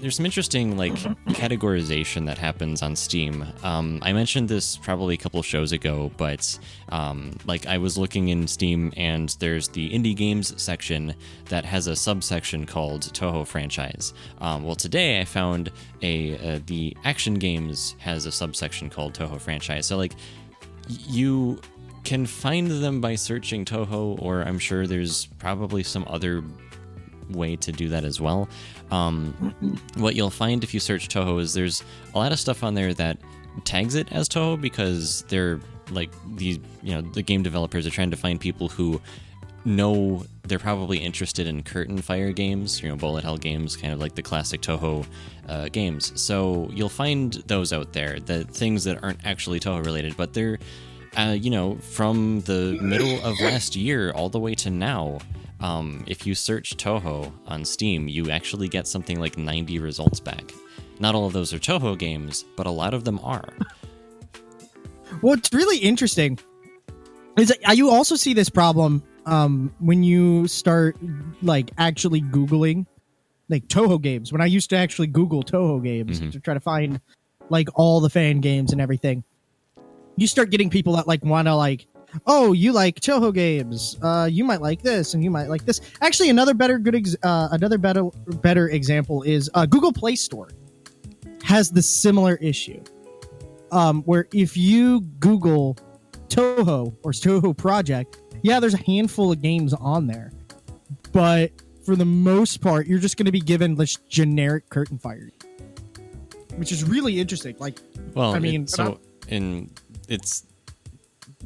[0.00, 0.92] there's some interesting like
[1.28, 3.46] categorization that happens on steam.
[3.62, 6.58] Um, i mentioned this probably a couple shows ago but
[6.88, 11.14] um, like i was looking in steam and there's the indie games section
[11.48, 14.14] that has a subsection called touhou franchise.
[14.40, 15.70] Um, well today i found
[16.02, 19.86] a uh, the action games has a subsection called touhou franchise.
[19.86, 20.14] So like
[20.88, 21.60] you
[22.04, 26.44] can find them by searching touhou or i'm sure there's probably some other
[27.30, 28.48] way to do that as well.
[28.90, 31.82] Um, what you'll find if you search Touhou is there's
[32.14, 33.18] a lot of stuff on there that
[33.64, 35.60] tags it as Touhou because they're
[35.90, 39.00] like these, you know, the game developers are trying to find people who
[39.64, 43.98] know they're probably interested in curtain fire games, you know, bullet hell games, kind of
[43.98, 45.04] like the classic Touhou
[45.48, 46.18] uh, games.
[46.20, 50.58] So you'll find those out there, the things that aren't actually Touhou related, but they're,
[51.16, 55.18] uh, you know, from the middle of last year all the way to now.
[55.60, 60.52] Um, if you search Touhou on Steam, you actually get something like 90 results back.
[61.00, 63.48] Not all of those are Touhou games, but a lot of them are.
[65.20, 66.38] What's really interesting
[67.38, 70.96] is that uh, you also see this problem um, when you start
[71.42, 72.86] like actually googling
[73.48, 74.32] like Touhou games.
[74.32, 76.32] When I used to actually Google Touhou games Mhm.
[76.32, 77.00] to try to find
[77.48, 79.22] like all the fan games and everything,
[80.16, 81.86] you start getting people that like want to like,
[82.26, 85.80] oh, you like Touhou games, uh, you might like this, and you might like this.
[86.00, 88.04] Actually, another better good ex- uh, another better
[88.42, 90.48] better example is uh, Google Play Store
[91.42, 92.82] has the similar issue
[93.72, 95.76] um, where if you Google
[96.28, 100.32] Touhou or Touhou Project, yeah, there's a handful of games on there,
[101.12, 101.52] but
[101.84, 105.30] for the most part, you're just going to be given this generic curtain fire,
[106.56, 107.54] which is really interesting.
[107.60, 107.78] Like,
[108.14, 108.98] Well, I mean, it- so
[109.28, 109.70] in
[110.08, 110.44] it's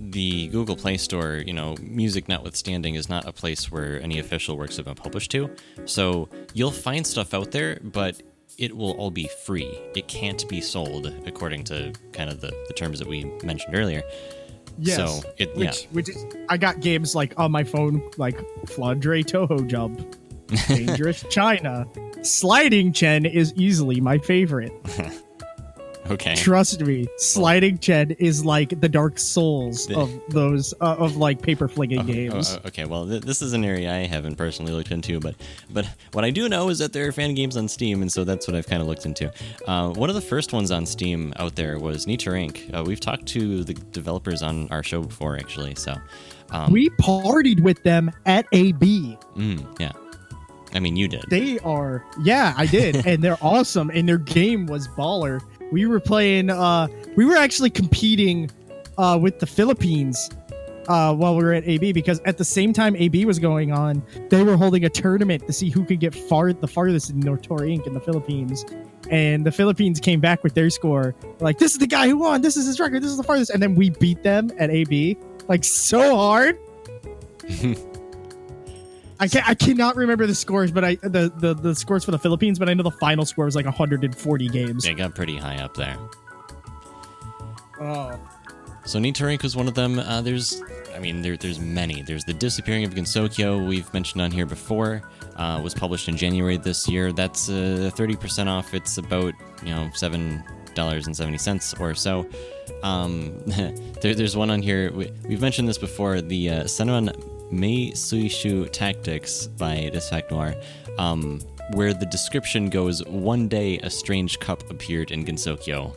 [0.01, 4.57] the Google Play Store, you know, music notwithstanding, is not a place where any official
[4.57, 5.51] works have been published to.
[5.85, 8.23] So you'll find stuff out there, but
[8.59, 9.79] it will all be free.
[9.95, 14.03] It can't be sold according to kind of the, the terms that we mentioned earlier.
[14.79, 15.89] yes, So it which, yeah.
[15.93, 20.17] which is, I got games like on my phone, like Flandre Touhou Jump,
[20.69, 21.87] Dangerous China,
[22.23, 24.73] Sliding Chen is easily my favorite.
[26.11, 26.35] Okay.
[26.35, 31.69] Trust me, Sliding Chen is like the Dark Souls of those uh, of like paper
[31.69, 32.59] flinging Oh, games.
[32.63, 35.37] oh, okay, well, th- this is an area I haven't personally looked into, but
[35.71, 38.25] but what I do know is that there are fan games on Steam, and so
[38.25, 39.33] that's what I've kind of looked into.
[39.69, 42.75] Uh, one of the first ones on Steam out there was Niter Inc.
[42.77, 45.75] Uh, we've talked to the developers on our show before, actually.
[45.77, 45.95] So,
[46.51, 49.17] um, we partied with them at AB.
[49.37, 49.93] mm, yeah,
[50.75, 51.25] I mean, you did.
[51.31, 53.91] They are, yeah, I did, and they're awesome.
[53.91, 55.41] And their game was baller.
[55.73, 56.51] We were playing.
[56.51, 58.51] uh We were actually competing
[58.99, 60.31] uh with the Philippines
[60.89, 64.03] uh while we were at AB because at the same time AB was going on,
[64.29, 67.61] they were holding a tournament to see who could get far the farthest in Notor
[67.61, 67.87] Inc.
[67.87, 68.65] in the Philippines.
[69.11, 71.17] And the Philippines came back with their score.
[71.41, 72.43] Like, this is the guy who won.
[72.43, 73.03] This is his record.
[73.03, 73.51] This is the farthest.
[73.51, 75.17] And then we beat them at AB
[75.49, 76.59] like so hard.
[79.21, 82.19] I can I cannot remember the scores, but I the, the the scores for the
[82.19, 84.85] Philippines, but I know the final score was like 140 games.
[84.85, 85.97] They got pretty high up there.
[87.81, 88.19] Oh.
[88.85, 89.99] So Niter was one of them.
[89.99, 90.63] Uh, there's,
[90.95, 92.03] I mean, there, there's many.
[92.03, 95.03] There's the Disappearing of Gensokyo we've mentioned on here before.
[95.37, 97.13] Uh, was published in January this year.
[97.13, 98.75] That's uh, 30% off.
[98.75, 100.43] It's about you know seven
[100.75, 102.27] dollars and seventy cents or so.
[102.83, 103.39] Um,
[104.01, 104.91] there, there's one on here.
[104.93, 106.21] We, we've mentioned this before.
[106.21, 107.15] The uh, Senran
[107.51, 110.55] Mei Suishu Tactics by Desfact Noir,
[110.99, 111.41] um,
[111.75, 115.95] where the description goes, One day a strange cup appeared in Gensokyo.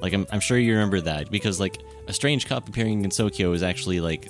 [0.00, 1.78] Like, I'm, I'm sure you remember that, because, like,
[2.08, 4.28] a strange cup appearing in Gensokyo is actually, like,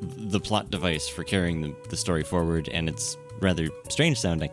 [0.00, 4.50] the plot device for carrying the, the story forward, and it's rather strange sounding.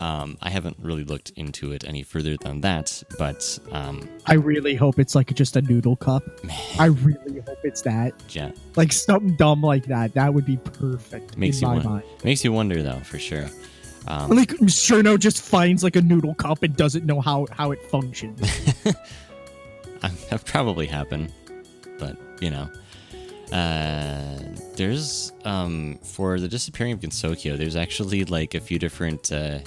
[0.00, 4.74] Um, I haven't really looked into it any further than that, but um, I really
[4.74, 6.22] hope it's like just a noodle cup.
[6.78, 8.14] I really hope it's that.
[8.30, 10.14] yeah, Like something dumb like that.
[10.14, 12.04] That would be perfect makes in you my won- mind.
[12.24, 13.46] makes you wonder though for sure.
[14.08, 17.82] Um, Like Cirno just finds like a noodle cup and doesn't know how how it
[17.90, 18.40] functions.
[20.30, 21.30] that probably happened,
[21.98, 22.70] but you know,
[23.52, 24.38] uh,
[24.76, 29.58] there's um for the disappearing of Gensokyo, there's actually like a few different uh,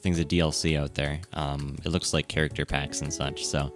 [0.00, 1.20] things of DLC out there.
[1.32, 3.74] Um, it looks like character packs and such, so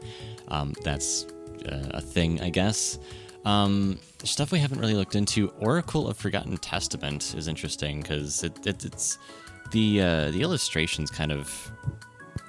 [0.48, 1.26] um, that's
[1.66, 2.98] uh, a thing, I guess.
[3.44, 5.48] Um, stuff we haven't really looked into.
[5.58, 9.18] Oracle of Forgotten Testament is interesting because it, it, it's
[9.72, 11.72] the uh, the illustrations kind of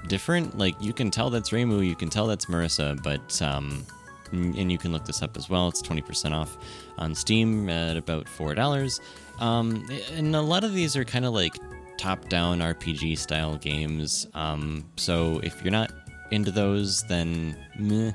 [0.07, 0.57] different.
[0.57, 3.85] Like you can tell that's Reimu, you can tell that's Marisa, but um,
[4.31, 5.67] and you can look this up as well.
[5.67, 6.57] It's twenty percent off
[6.97, 9.01] on Steam at about four dollars.
[9.39, 11.55] Um, and a lot of these are kind of like
[11.97, 14.27] top-down RPG style games.
[14.33, 15.91] Um, so if you're not
[16.31, 18.11] into those, then meh,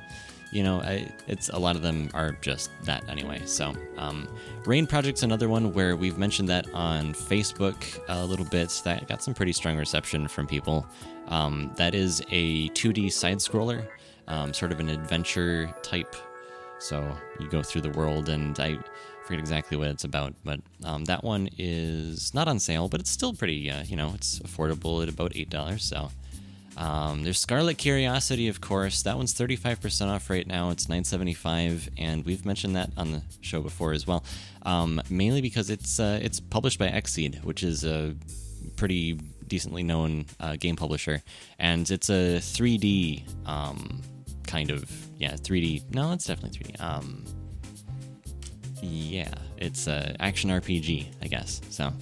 [0.51, 3.43] you know, I, it's a lot of them are just that anyway.
[3.45, 4.27] So, um,
[4.65, 8.81] Rain Project's another one where we've mentioned that on Facebook a little bit.
[8.85, 10.87] That got some pretty strong reception from people.
[11.29, 13.87] Um, that is a 2D side scroller,
[14.27, 16.17] um, sort of an adventure type.
[16.79, 18.79] So you go through the world, and I
[19.29, 23.11] forget exactly what it's about, but um, that one is not on sale, but it's
[23.11, 25.85] still pretty, uh, you know, it's affordable at about eight dollars.
[25.85, 26.11] So.
[26.79, 29.03] Um, there's Scarlet Curiosity, of course.
[29.03, 30.71] That one's 35% off right now.
[30.71, 34.23] It's 9.75, and we've mentioned that on the show before as well.
[34.63, 38.15] Um, mainly because it's uh, it's published by Xseed, which is a
[38.77, 39.15] pretty
[39.49, 41.21] decently known uh, game publisher,
[41.59, 44.01] and it's a 3D um,
[44.47, 45.93] kind of yeah 3D.
[45.93, 46.81] No, it's definitely 3D.
[48.83, 51.61] Yeah, it's a action RPG, I guess.
[51.71, 51.93] So.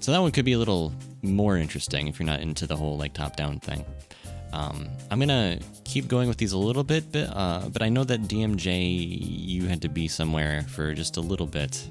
[0.00, 2.96] So that one could be a little more interesting if you're not into the whole
[2.96, 3.84] like top-down thing.
[4.52, 8.04] Um, I'm gonna keep going with these a little bit, but, uh, but I know
[8.04, 11.86] that DMJ you had to be somewhere for just a little bit,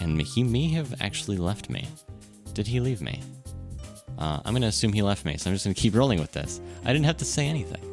[0.00, 1.86] and he may have actually left me.
[2.52, 3.22] Did he leave me?
[4.18, 6.60] Uh, I'm gonna assume he left me, so I'm just gonna keep rolling with this.
[6.84, 7.85] I didn't have to say anything.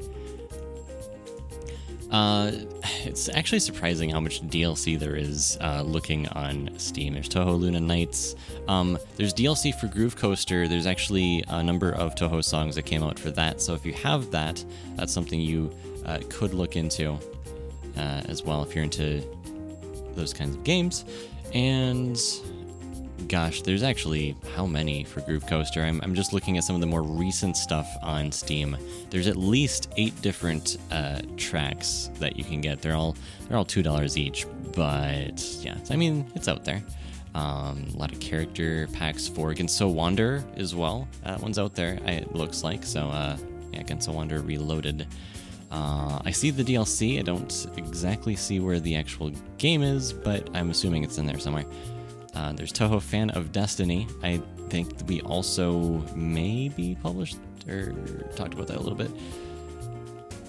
[2.13, 2.51] Uh,
[3.03, 7.13] it's actually surprising how much DLC there is uh, looking on Steam.
[7.13, 8.35] There's Touhou Luna Nights.
[8.67, 10.67] Um, there's DLC for Groove Coaster.
[10.67, 13.59] There's actually a number of Touhou songs that came out for that.
[13.59, 14.63] So if you have that,
[14.95, 17.13] that's something you uh, could look into
[17.97, 19.23] uh, as well if you're into
[20.15, 21.05] those kinds of games.
[21.53, 22.19] And
[23.23, 25.81] gosh, there's actually how many for Groove Coaster?
[25.81, 28.77] I'm, I'm just looking at some of the more recent stuff on Steam.
[29.09, 32.81] There's at least eight different uh, tracks that you can get.
[32.81, 33.15] They're all
[33.47, 34.45] they're all two dollars each,
[34.75, 36.83] but yeah, I mean it's out there.
[37.35, 41.07] Um, a lot of character packs for Genso Wander as well.
[41.23, 41.95] That one's out there.
[42.05, 43.09] It looks like so.
[43.09, 43.37] Uh,
[43.71, 45.07] yeah, Genso Wander Reloaded.
[45.71, 47.17] Uh, I see the DLC.
[47.17, 51.39] I don't exactly see where the actual game is, but I'm assuming it's in there
[51.39, 51.65] somewhere.
[52.33, 54.07] Uh, there's Touhou Fan of Destiny.
[54.23, 57.93] I think we also maybe published or
[58.35, 59.11] talked about that a little bit.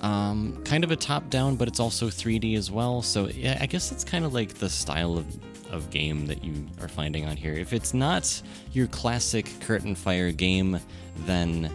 [0.01, 3.01] Um, kind of a top down, but it's also 3D as well.
[3.03, 5.26] So yeah, I guess it's kind of like the style of,
[5.72, 7.55] of game that you are finding on here.
[7.55, 10.78] If it's not your classic curtain fire game,
[11.26, 11.70] then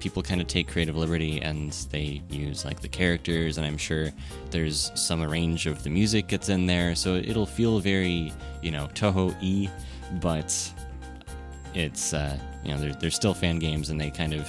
[0.00, 4.10] people kind of take creative liberty and they use like the characters and i'm sure
[4.50, 8.32] there's some range of the music gets in there so it'll feel very
[8.62, 9.68] you know touhou e
[10.20, 10.72] but
[11.74, 14.48] it's uh, you know they're, they're still fan games and they kind of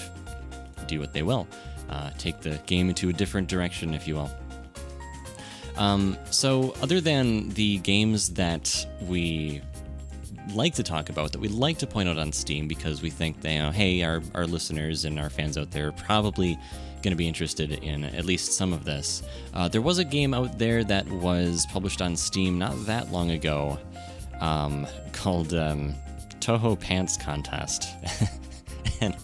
[0.88, 1.48] do what they will.
[1.90, 4.32] Uh, take the game into a different direction if you will.
[5.78, 9.62] Um, so other than the games that we
[10.54, 13.44] like to talk about that we like to point out on Steam because we think
[13.44, 16.58] you know, hey, our, our listeners and our fans out there are probably
[17.02, 19.24] going to be interested in at least some of this.
[19.54, 23.32] Uh, there was a game out there that was published on Steam not that long
[23.32, 23.78] ago
[24.42, 25.96] um, called um,
[26.40, 27.90] Touhou Pants Contest.
[29.02, 29.16] and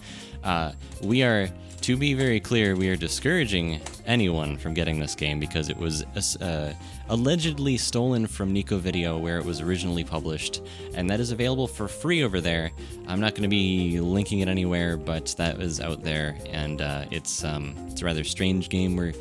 [0.44, 0.72] uh,
[1.02, 1.48] we are,
[1.82, 6.04] to be very clear, we are discouraging anyone from getting this game because it was
[6.36, 6.72] uh,
[7.08, 10.62] allegedly stolen from Nico Video where it was originally published,
[10.94, 12.70] and that is available for free over there.
[13.06, 17.04] I'm not going to be linking it anywhere, but that is out there, and uh,
[17.10, 19.12] it's um, it's a rather strange game We're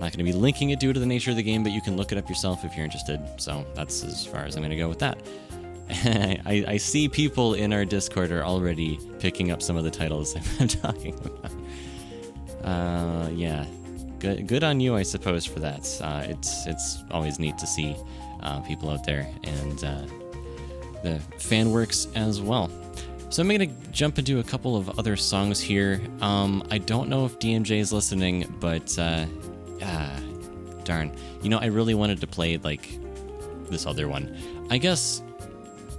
[0.00, 1.82] not going to be linking it due to the nature of the game, but you
[1.82, 3.20] can look it up yourself if you're interested.
[3.36, 5.18] So that's as far as I'm going to go with that.
[5.90, 10.36] I, I, see people in our Discord are already picking up some of the titles
[10.60, 11.50] I'm talking about.
[12.64, 13.66] Uh, yeah,
[14.20, 16.00] good good on you, I suppose, for that.
[16.00, 17.96] Uh, it's it's always neat to see
[18.42, 20.02] uh, people out there and uh,
[21.02, 22.70] the fan works as well.
[23.30, 26.00] So I'm to jump into a couple of other songs here.
[26.20, 29.24] Um, I don't know if DMJ is listening, but uh,
[29.82, 30.20] ah,
[30.84, 31.12] darn.
[31.40, 32.98] You know, I really wanted to play like
[33.68, 34.36] this other one.
[34.68, 35.22] I guess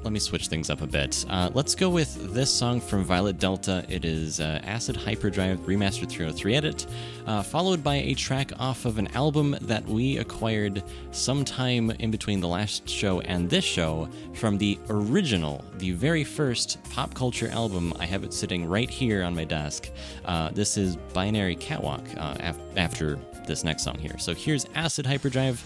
[0.04, 1.26] let me switch things up a bit.
[1.30, 3.86] Uh, let's go with this song from Violet Delta.
[3.88, 6.88] It is uh, Acid Hyperdrive Remastered 303 Edit,
[7.28, 12.39] uh, followed by a track off of an album that we acquired sometime in between
[12.39, 17.93] the last show and this show from the original, the very first pop culture album.
[17.99, 19.89] I have it sitting right here on my desk.
[20.26, 24.18] Uh, this is Binary Catwalk uh, af- after this next song here.
[24.18, 25.64] So here's Acid Hyperdrive.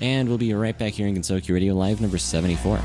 [0.00, 2.80] And we'll be right back here in Gensokyo Radio Live number 74.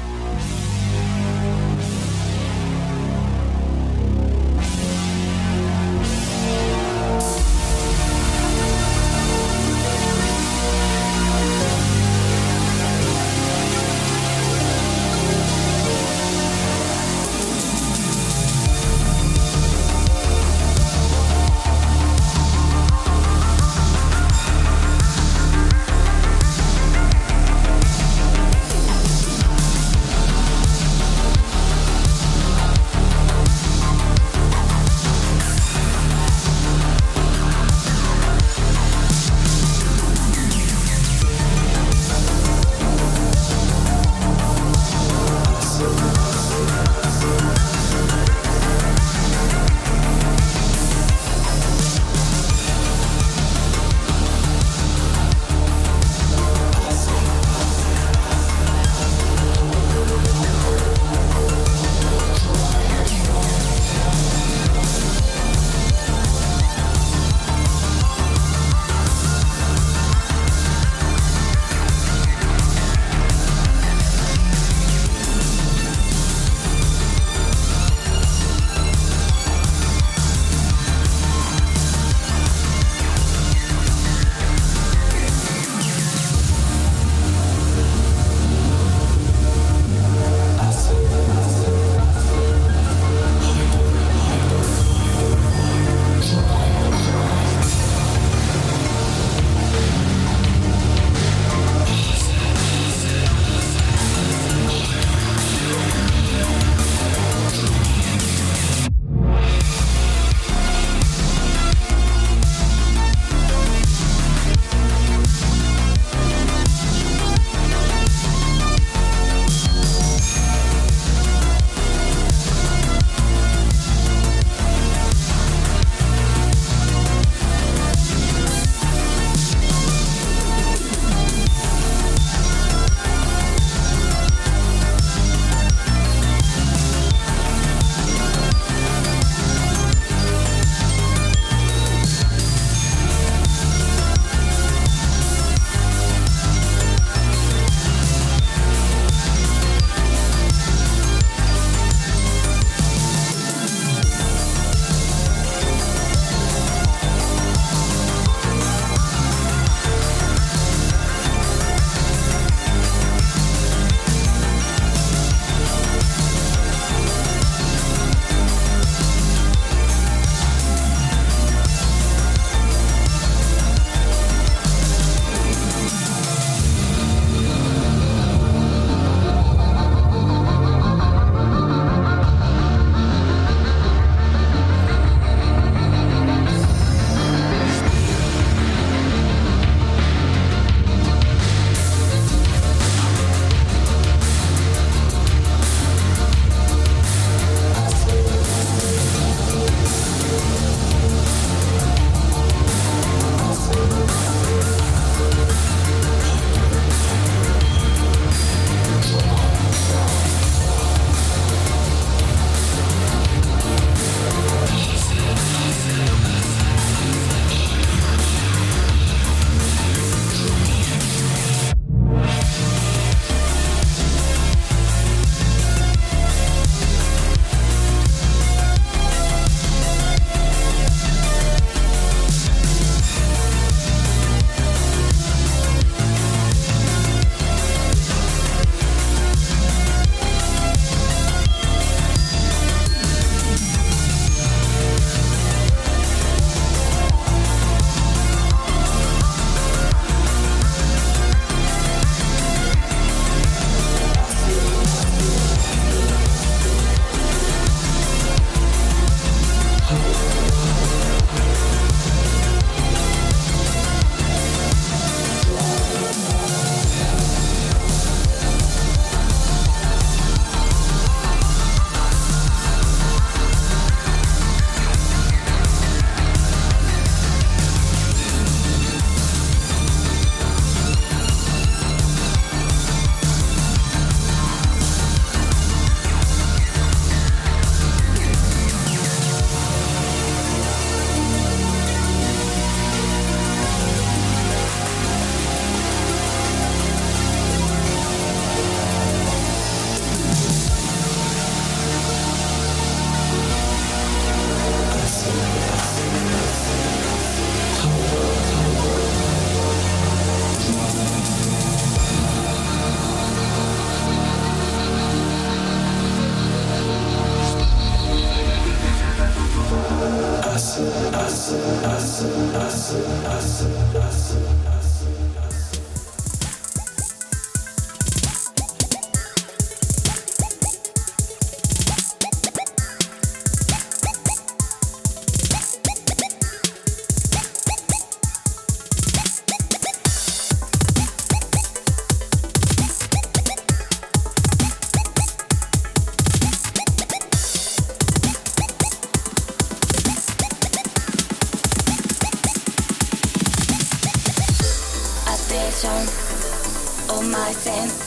[357.18, 357.97] all my sense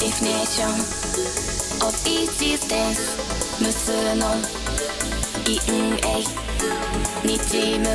[0.00, 0.70] Definition
[1.86, 2.98] of existence
[3.60, 4.26] 無数の
[5.44, 5.60] 陰
[6.00, 6.24] 影
[7.24, 7.86] にじむ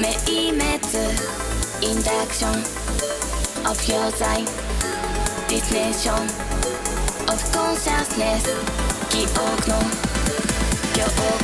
[0.00, 0.64] 明滅
[1.82, 2.52] インダクション
[3.70, 4.46] of your sign
[5.48, 6.24] Destination
[7.28, 8.48] of consciousness
[9.10, 9.36] 記憶
[9.68, 9.76] の
[10.94, 11.39] 記憶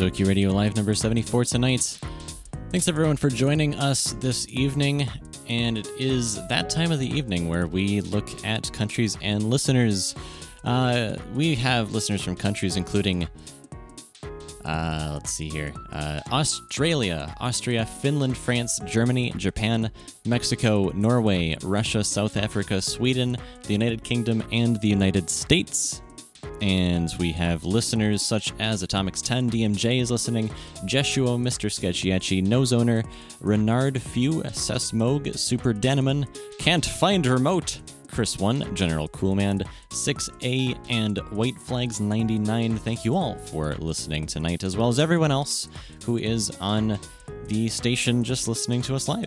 [0.00, 1.98] Soki Radio Live number 74 tonight.
[2.70, 5.06] Thanks everyone for joining us this evening,
[5.46, 10.14] and it is that time of the evening where we look at countries and listeners.
[10.64, 13.28] Uh, we have listeners from countries including,
[14.64, 19.90] uh, let's see here, uh, Australia, Austria, Finland, France, Germany, Japan,
[20.24, 26.00] Mexico, Norway, Russia, South Africa, Sweden, the United Kingdom, and the United States.
[26.60, 30.48] And we have listeners such as Atomics 10, DMJ is listening,
[30.84, 32.42] Jeshuo, Mr.
[32.42, 33.02] Nose Owner,
[33.40, 36.26] Renard Few, Sesmog, Super Deneman,
[36.58, 37.80] Can't Find Remote,
[38.10, 42.76] Chris 1, General Coolmand, 6A, and White Flags 99.
[42.78, 45.68] Thank you all for listening tonight, as well as everyone else
[46.04, 46.98] who is on
[47.46, 49.26] the station just listening to us live.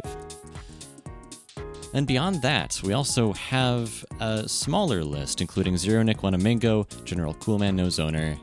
[1.93, 7.75] And beyond that, we also have a smaller list, including Zero Nick Wanamingo, General Coolman
[7.75, 8.35] No Zoner,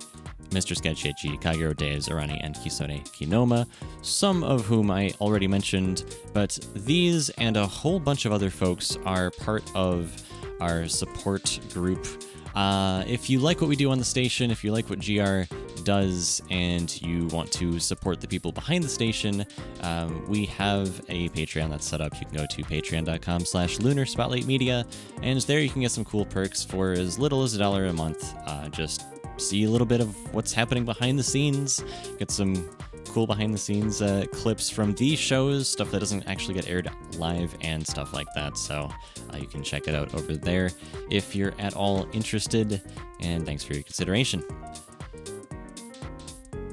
[0.50, 0.76] Mr.
[0.76, 3.66] Sketchichi, Kagero Days, Arani, and Kisone Kinoma,
[4.02, 8.96] some of whom I already mentioned, but these and a whole bunch of other folks
[9.04, 10.22] are part of
[10.60, 12.06] our support group.
[12.54, 15.42] Uh, if you like what we do on the station, if you like what GR
[15.84, 19.46] does and you want to support the people behind the station,
[19.82, 22.12] um, we have a Patreon that's set up.
[22.20, 24.86] You can go to patreon.com slash lunar spotlight media,
[25.22, 27.92] and there you can get some cool perks for as little as a dollar a
[27.92, 28.34] month.
[28.46, 29.04] Uh, just
[29.36, 31.82] see a little bit of what's happening behind the scenes,
[32.18, 32.68] get some
[33.10, 36.90] cool behind the scenes uh, clips from these shows, stuff that doesn't actually get aired
[37.18, 38.56] live, and stuff like that.
[38.56, 38.90] So
[39.32, 40.70] uh, you can check it out over there
[41.10, 42.80] if you're at all interested.
[43.20, 44.44] And thanks for your consideration.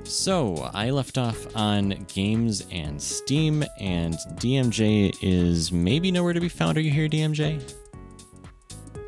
[0.04, 6.48] So, I left off on games and Steam, and DMJ is maybe nowhere to be
[6.48, 6.78] found.
[6.78, 7.62] Are you here, DMJ?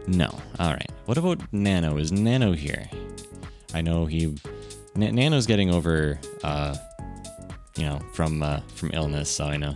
[0.08, 0.28] No.
[0.60, 0.92] All right.
[1.06, 1.98] What about Nano?
[1.98, 2.90] Is Nano here?
[3.74, 4.36] I know he.
[4.96, 6.76] N- Nano's getting over, uh,
[7.76, 9.30] you know, from uh, from illness.
[9.30, 9.76] So I know.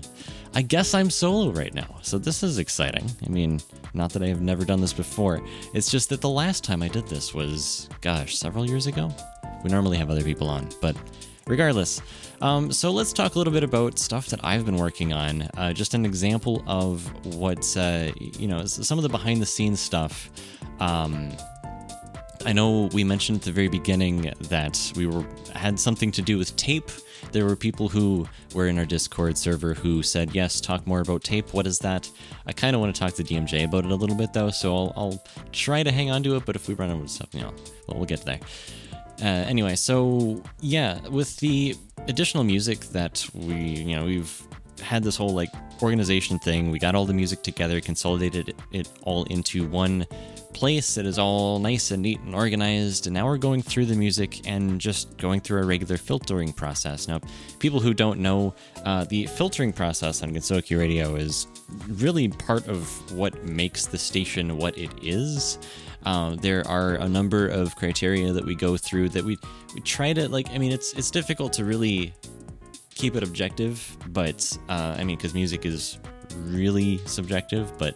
[0.55, 3.09] I guess I'm solo right now, so this is exciting.
[3.25, 3.59] I mean,
[3.95, 5.41] not that I have never done this before.
[5.73, 9.11] It's just that the last time I did this was, gosh, several years ago.
[9.63, 10.95] We normally have other people on, but
[11.47, 12.01] regardless.
[12.41, 15.43] Um, so let's talk a little bit about stuff that I've been working on.
[15.57, 17.03] Uh, just an example of
[17.35, 20.29] what, uh, you know, some of the behind the scenes stuff.
[20.79, 21.31] Um,
[22.45, 25.25] I know we mentioned at the very beginning that we were
[25.55, 26.91] had something to do with tape.
[27.33, 31.23] There were people who were in our Discord server who said, "Yes, talk more about
[31.23, 31.53] tape.
[31.53, 32.09] What is that?"
[32.45, 34.75] I kind of want to talk to DMJ about it a little bit though, so
[34.75, 36.45] I'll, I'll try to hang on to it.
[36.45, 37.53] But if we run of stuff, you know,
[37.87, 38.39] well, we'll get there.
[39.21, 41.75] Uh, anyway, so yeah, with the
[42.07, 44.41] additional music that we, you know, we've
[44.81, 45.49] had this whole like
[45.81, 46.71] organization thing.
[46.71, 50.05] We got all the music together, consolidated it all into one
[50.53, 53.07] place It is all nice and neat and organized.
[53.07, 57.07] And now we're going through the music and just going through a regular filtering process.
[57.07, 57.19] Now,
[57.59, 58.53] people who don't know,
[58.85, 61.47] uh, the filtering process on Gensokyo Radio is
[61.87, 65.57] really part of what makes the station what it is.
[66.05, 69.37] Uh, there are a number of criteria that we go through that we
[69.73, 70.49] we try to like.
[70.49, 72.13] I mean, it's it's difficult to really
[72.93, 75.99] keep it objective, but uh, I mean, because music is
[76.35, 77.95] really subjective, but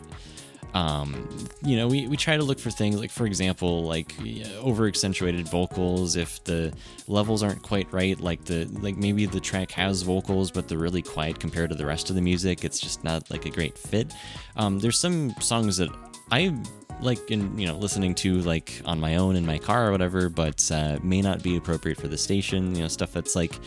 [0.73, 1.27] um,
[1.63, 4.13] you know, we, we try to look for things like, for example, like
[4.59, 6.15] over accentuated vocals.
[6.15, 6.73] If the
[7.07, 11.01] levels aren't quite right, like the like maybe the track has vocals, but they're really
[11.01, 12.63] quiet compared to the rest of the music.
[12.63, 14.13] It's just not like a great fit.
[14.55, 15.89] Um, there's some songs that
[16.31, 16.55] I
[16.99, 20.29] like in you know listening to like on my own in my car or whatever,
[20.29, 22.75] but uh, may not be appropriate for the station.
[22.75, 23.57] You know, stuff that's like.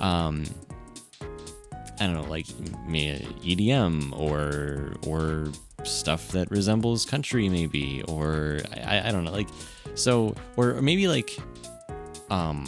[0.00, 0.44] Um,
[2.00, 5.48] I don't know, like EDM or or
[5.84, 9.48] stuff that resembles country, maybe, or I, I don't know, like
[9.94, 11.36] so, or maybe like
[12.30, 12.66] um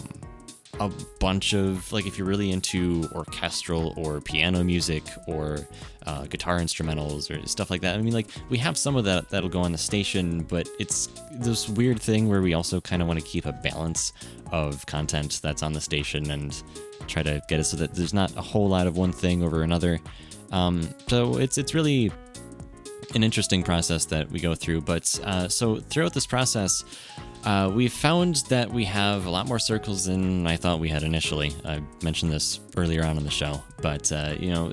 [0.80, 0.90] a
[1.20, 5.66] bunch of like if you're really into orchestral or piano music or
[6.06, 7.96] uh, guitar instrumentals or stuff like that.
[7.96, 11.08] I mean, like we have some of that that'll go on the station, but it's
[11.32, 14.12] this weird thing where we also kind of want to keep a balance
[14.52, 16.62] of content that's on the station and
[17.08, 19.62] try to get it so that there's not a whole lot of one thing over
[19.62, 19.98] another.
[20.52, 22.12] Um, so it's it's really
[23.14, 24.82] an interesting process that we go through.
[24.82, 26.84] But uh, so throughout this process,
[27.46, 31.04] uh, we found that we have a lot more circles than I thought we had
[31.04, 31.54] initially.
[31.64, 34.68] I mentioned this earlier on in the show, but uh, you know,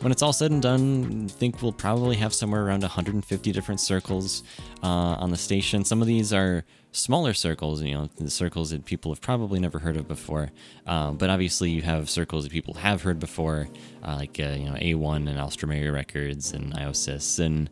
[0.00, 3.80] when it's all said and done, I think we'll probably have somewhere around 150 different
[3.80, 4.44] circles
[4.82, 5.84] uh, on the station.
[5.84, 9.78] Some of these are smaller circles, you know, the circles that people have probably never
[9.78, 10.50] heard of before.
[10.86, 13.68] Um, but obviously, you have circles that people have heard before,
[14.02, 17.68] uh, like uh, you know A-One and Alstroemeria Records and IOSYS and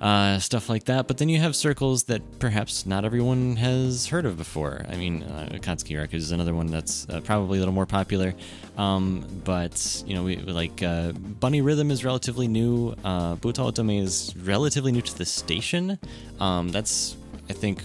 [0.00, 1.06] uh, stuff like that.
[1.06, 4.84] But then you have circles that perhaps not everyone has heard of before.
[4.88, 8.34] I mean, uh, Akatsuki Records is another one that's uh, probably a little more popular.
[8.78, 12.94] Um, but you know, we like uh, Bunny Rhythm is relatively new.
[13.04, 15.98] Uh, Buta Otome is relatively new to the station.
[16.38, 17.16] Um, that's
[17.48, 17.82] I think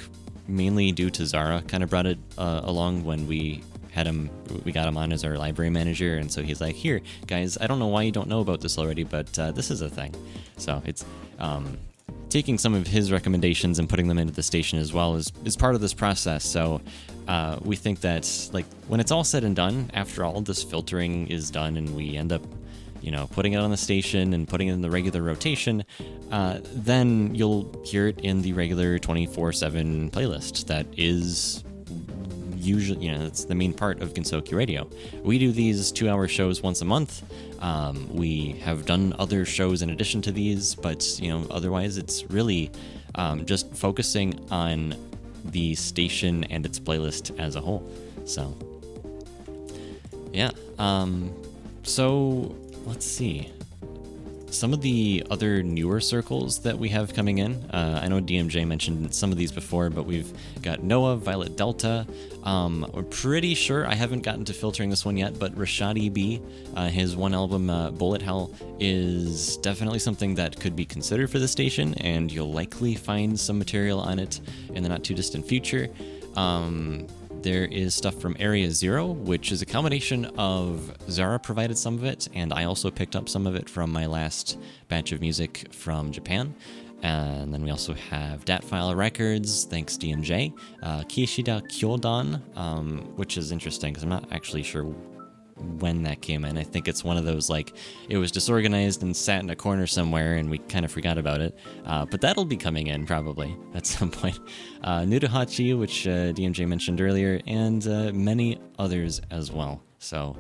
[0.48, 4.30] mainly due to Zara kind of brought it uh, along when we had him
[4.66, 7.66] we got him on as our library manager and so he's like here guys i
[7.66, 10.14] don't know why you don't know about this already but uh, this is a thing
[10.58, 11.06] so it's
[11.40, 11.78] um,
[12.30, 15.56] taking some of his recommendations and putting them into the station as well is, is
[15.56, 16.82] part of this process so
[17.28, 21.28] uh, we think that like when it's all said and done after all this filtering
[21.28, 22.42] is done and we end up
[23.02, 25.84] you know putting it on the station and putting it in the regular rotation
[26.32, 31.64] uh, then you'll hear it in the regular 24-7 playlist that is
[32.66, 34.90] usually, you know, that's the main part of Gensokyo Radio.
[35.24, 37.24] We do these two hour shows once a month.
[37.60, 42.30] Um, we have done other shows in addition to these, but, you know, otherwise it's
[42.30, 42.72] really
[43.16, 44.96] um, just focusing on
[45.46, 47.90] the station and its playlist as a whole.
[48.26, 48.56] So,
[50.34, 50.52] yeah.
[50.80, 51.34] Um,
[51.84, 52.56] so,
[52.86, 53.52] let's see
[54.50, 57.54] some of the other newer circles that we have coming in.
[57.72, 60.32] Uh, I know DMJ mentioned some of these before, but we've
[60.62, 62.06] got Noah, Violet Delta.
[62.44, 66.42] Um, we're pretty sure, I haven't gotten to filtering this one yet, but Rashadi EB,
[66.76, 71.40] uh, his one album, uh, Bullet Hell, is definitely something that could be considered for
[71.40, 74.42] the station, and you'll likely find some material on it
[74.74, 75.90] in the not too distant future.
[76.36, 77.08] Um,
[77.46, 82.04] there is stuff from Area Zero, which is a combination of Zara provided some of
[82.04, 84.58] it, and I also picked up some of it from my last
[84.88, 86.56] batch of music from Japan.
[87.04, 93.52] And then we also have Datfile Records, thanks DMJ, uh, Kishida Kyodan, um, which is
[93.52, 94.84] interesting because I'm not actually sure
[95.58, 96.58] when that came in.
[96.58, 97.74] I think it's one of those like
[98.10, 101.42] it was disorganized and sat in a corner somewhere, and we kind of forgot about
[101.42, 101.58] it.
[101.86, 104.40] Uh, but that'll be coming in probably at some point.
[104.84, 109.82] Uh, Nudahachi, which uh, DMJ mentioned earlier, and uh, many others as well.
[110.00, 110.38] So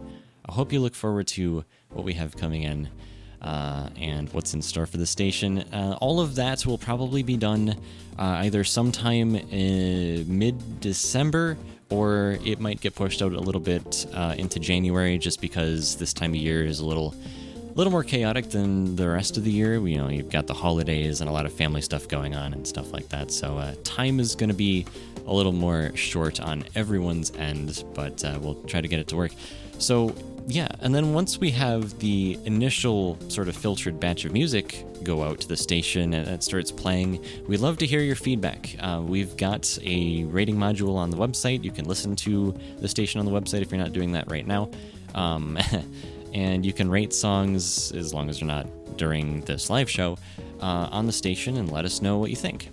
[0.47, 2.89] I hope you look forward to what we have coming in.
[3.41, 5.59] Uh, and what's in store for the station.
[5.71, 7.75] Uh, all of that will probably be done
[8.17, 11.55] uh, either sometime in mid December
[11.89, 16.13] or it might get pushed out a little bit uh, into January just because this
[16.13, 17.15] time of year is a little
[17.75, 19.75] little more chaotic than the rest of the year.
[19.85, 22.65] You know, you've got the holidays and a lot of family stuff going on and
[22.65, 23.31] stuff like that.
[23.31, 24.85] So uh, time is going to be
[25.27, 29.17] a little more short on everyone's end, but uh, we'll try to get it to
[29.17, 29.31] work.
[29.77, 30.15] So
[30.47, 35.23] yeah, and then once we have the initial sort of filtered batch of music go
[35.23, 38.76] out to the station and it starts playing, we'd love to hear your feedback.
[38.80, 41.64] Uh, we've got a rating module on the website.
[41.64, 44.45] You can listen to the station on the website if you're not doing that right
[44.45, 44.69] now.
[45.15, 45.57] Um,
[46.34, 50.18] and you can rate songs as long as they're not during this live show
[50.61, 52.69] uh, on the station and let us know what you think.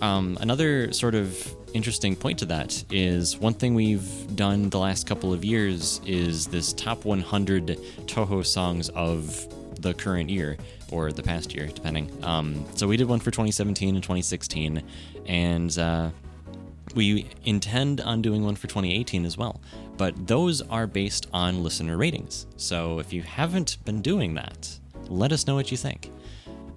[0.00, 5.06] Um, another sort of interesting point to that is one thing we've done the last
[5.06, 9.46] couple of years is this top 100 Touhou songs of
[9.80, 10.56] the current year
[10.90, 12.10] or the past year, depending.
[12.22, 14.82] Um, so we did one for 2017 and 2016,
[15.26, 16.10] and uh,
[16.94, 19.60] we intend on doing one for 2018 as well.
[19.96, 22.46] But those are based on listener ratings.
[22.56, 24.78] So if you haven't been doing that,
[25.08, 26.10] let us know what you think.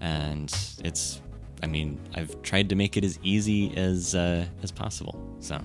[0.01, 0.53] And
[0.83, 1.21] it's
[1.63, 5.19] I mean, I've tried to make it as easy as uh, as possible.
[5.39, 5.59] So,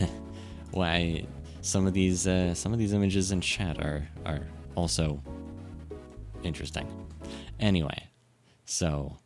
[0.70, 1.26] why
[1.60, 5.22] some of these uh, some of these images in chat are are also
[6.42, 6.86] interesting.
[7.58, 8.08] Anyway,
[8.64, 9.16] so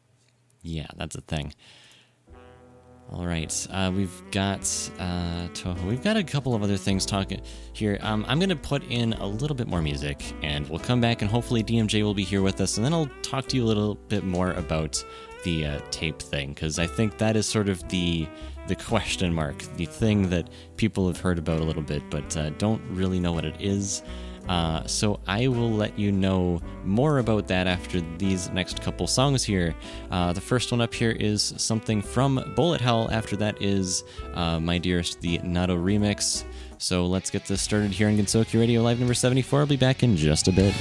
[0.62, 1.52] yeah, that's a thing.
[3.12, 4.60] All right, uh, we've got
[4.98, 5.86] uh, Touhou.
[5.86, 7.42] We've got a couple of other things talking
[7.74, 7.98] here.
[8.00, 11.30] Um, I'm to put in a little bit more music, and we'll come back, and
[11.30, 13.96] hopefully DMJ will be here with us, and then I'll talk to you a little
[13.96, 15.04] bit more about
[15.43, 18.28] the uh, tape thing because I think that is sort of the
[18.69, 22.51] the question mark, the thing that people have heard about a little bit but uh,
[22.51, 24.02] don't really know what it is.
[24.48, 29.44] Uh, so I will let you know more about that after these next couple songs
[29.44, 29.74] here.
[30.10, 33.09] Uh, the first one up here is something from Bullet Hell.
[33.12, 34.02] After that is
[34.35, 36.44] uh, My Dearest, the Nato remix.
[36.78, 39.60] So let's get this started here on Gensokyo Radio Live number 74.
[39.60, 40.74] I'll be back in just a bit.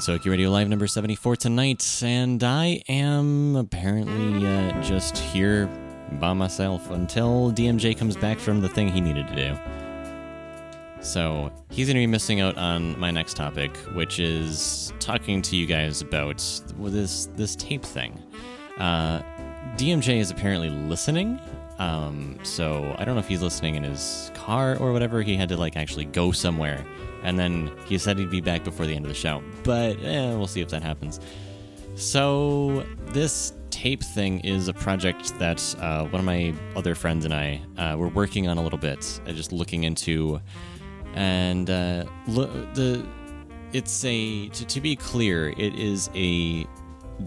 [0.00, 5.66] Gensokyo Radio Live number 74 tonight, and I am apparently uh, just here
[6.12, 9.58] by myself until DMJ comes back from the thing he needed to do.
[11.02, 15.54] So he's going to be missing out on my next topic, which is talking to
[15.54, 16.38] you guys about
[16.78, 18.18] this this tape thing.
[18.78, 19.20] Uh,
[19.76, 21.38] DMJ is apparently listening,
[21.78, 25.20] um, so I don't know if he's listening in his car or whatever.
[25.20, 26.86] He had to like actually go somewhere,
[27.22, 29.42] and then he said he'd be back before the end of the show.
[29.62, 31.20] But eh, we'll see if that happens.
[31.94, 37.34] So this tape thing is a project that uh, one of my other friends and
[37.34, 40.40] I uh, were working on a little bit, uh, just looking into,
[41.14, 43.06] and uh, lo- the
[43.72, 46.66] it's a to, to be clear, it is a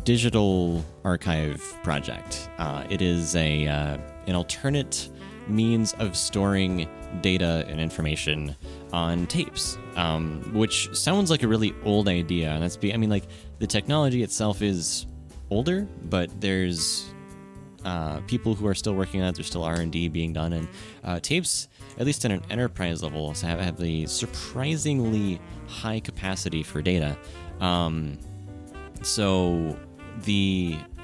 [0.04, 2.50] digital archive project.
[2.58, 3.98] Uh, it is a uh,
[4.28, 5.10] an alternate
[5.48, 6.88] means of storing
[7.22, 8.56] data and information
[8.92, 12.58] on tapes, um, which sounds like a really old idea.
[12.60, 13.26] That's be I mean, like
[13.60, 15.06] the technology itself is
[15.50, 17.14] older, but there's
[17.86, 19.36] uh, people who are still working on it.
[19.36, 20.68] There's still R and D being done, and
[21.04, 21.68] uh, tapes,
[21.98, 27.18] at least at an enterprise level, have have the surprisingly high capacity for data.
[27.60, 28.18] Um,
[29.02, 29.78] so
[30.24, 30.78] the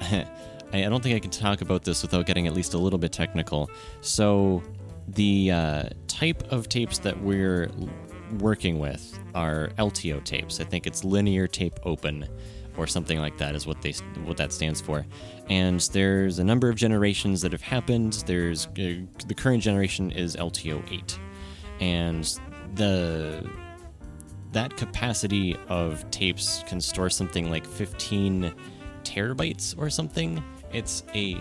[0.72, 3.12] I don't think I can talk about this without getting at least a little bit
[3.12, 3.70] technical.
[4.00, 4.62] So
[5.08, 7.70] the uh, type of tapes that we're
[8.38, 10.60] working with are LTO tapes.
[10.60, 12.26] I think it's linear tape open
[12.76, 13.92] or something like that is what they
[14.24, 15.04] what that stands for.
[15.48, 18.24] And there's a number of generations that have happened.
[18.26, 21.18] There's uh, the current generation is LTO 8.
[21.80, 22.40] And
[22.74, 23.48] the
[24.52, 28.52] that capacity of tapes can store something like 15
[29.04, 30.42] terabytes or something.
[30.72, 31.40] It's a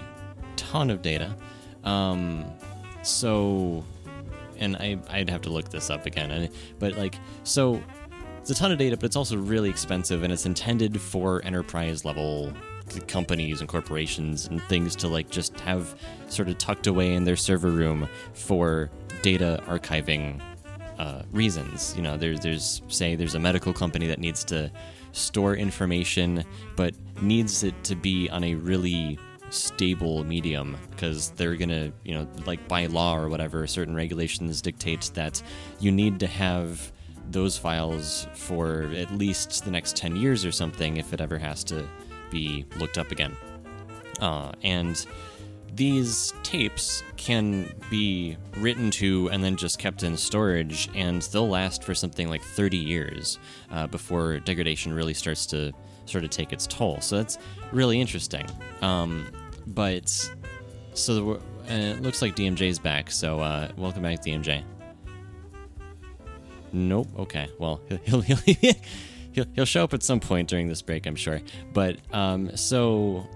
[0.55, 1.35] ton of data.
[1.83, 2.45] Um,
[3.01, 3.83] so,
[4.59, 6.49] and I, I'd have to look this up again.
[6.77, 7.81] But like, so
[8.39, 12.05] it's a ton of data, but it's also really expensive, and it's intended for enterprise
[12.05, 12.53] level
[13.07, 15.95] companies and corporations and things to like just have
[16.27, 18.89] sort of tucked away in their server room for
[19.21, 20.41] data archiving
[20.97, 21.93] uh, reasons.
[21.95, 24.71] You know, there's there's say there's a medical company that needs to
[25.11, 26.43] store information,
[26.75, 29.19] but needs it to be on a really
[29.49, 35.11] stable medium because they're gonna, you know, like by law or whatever, certain regulations dictate
[35.13, 35.41] that
[35.79, 36.91] you need to have
[37.31, 41.63] those files for at least the next 10 years or something if it ever has
[41.63, 41.87] to
[42.31, 43.35] be looked up again.
[44.19, 45.05] Uh, and
[45.75, 51.83] these tapes can be written to and then just kept in storage, and they'll last
[51.83, 53.39] for something like 30 years
[53.71, 55.71] uh, before degradation really starts to
[56.09, 57.01] sort of take its toll.
[57.01, 57.37] So that's
[57.71, 58.45] really interesting.
[58.81, 59.27] Um,
[59.67, 60.09] but
[60.93, 63.11] so the, and it looks like DMJ's back.
[63.11, 64.63] So uh, welcome back, DMJ.
[66.71, 67.07] Nope.
[67.17, 67.47] Okay.
[67.57, 68.73] Well, he'll he'll he'll,
[69.31, 71.41] he'll, he'll show up at some point during this break, I'm sure.
[71.73, 73.27] But um, so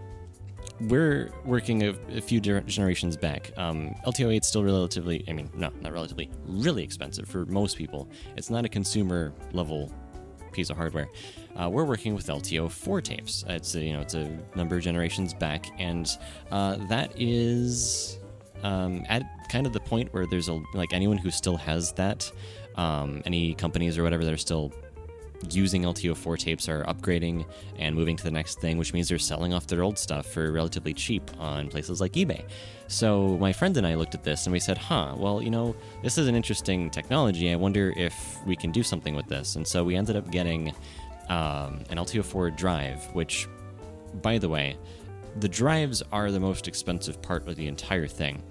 [0.81, 3.51] we're working a, a few generations back.
[3.57, 7.77] Um, LTO 8 is still relatively, I mean, no, not relatively, really expensive for most
[7.77, 8.09] people.
[8.35, 9.91] It's not a consumer level
[10.53, 11.09] piece of hardware.
[11.55, 13.43] Uh, we're working with LTO 4 tapes.
[13.47, 16.09] It's a, you know it's a number of generations back, and
[16.51, 18.19] uh, that is
[18.63, 22.31] um, at kind of the point where there's a like anyone who still has that,
[22.75, 24.73] um, any companies or whatever that are still
[25.49, 27.45] using LTO4 tapes are upgrading
[27.77, 30.51] and moving to the next thing, which means they're selling off their old stuff for
[30.51, 32.43] relatively cheap on places like eBay.
[32.87, 35.75] So my friend and I looked at this and we said, huh, well, you know,
[36.01, 37.51] this is an interesting technology.
[37.51, 39.55] I wonder if we can do something with this.
[39.55, 40.69] And so we ended up getting
[41.29, 43.47] um, an LTO4 drive, which,
[44.21, 44.77] by the way,
[45.39, 48.43] the drives are the most expensive part of the entire thing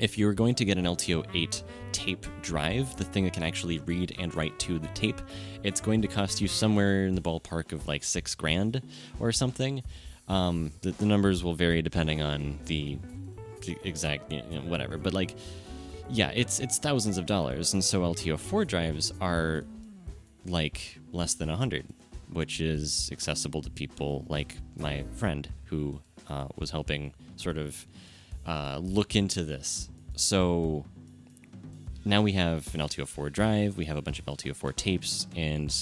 [0.00, 1.62] if you're going to get an LTO 8
[1.92, 5.20] tape drive, the thing that can actually read and write to the tape,
[5.62, 8.82] it's going to cost you somewhere in the ballpark of like six grand
[9.20, 9.82] or something.
[10.26, 12.98] Um, the, the, numbers will vary depending on the,
[13.66, 15.36] the exact you know, whatever, but like,
[16.08, 19.64] yeah, it's it's thousands of dollars, and so LTO 4 drives are
[20.46, 21.86] like less than a hundred,
[22.32, 27.86] which is accessible to people like my friend who uh, was helping sort of
[28.46, 29.89] uh, look into this.
[30.20, 30.84] So
[32.04, 35.74] now we have an LTO4 drive, we have a bunch of LTO4 tapes, and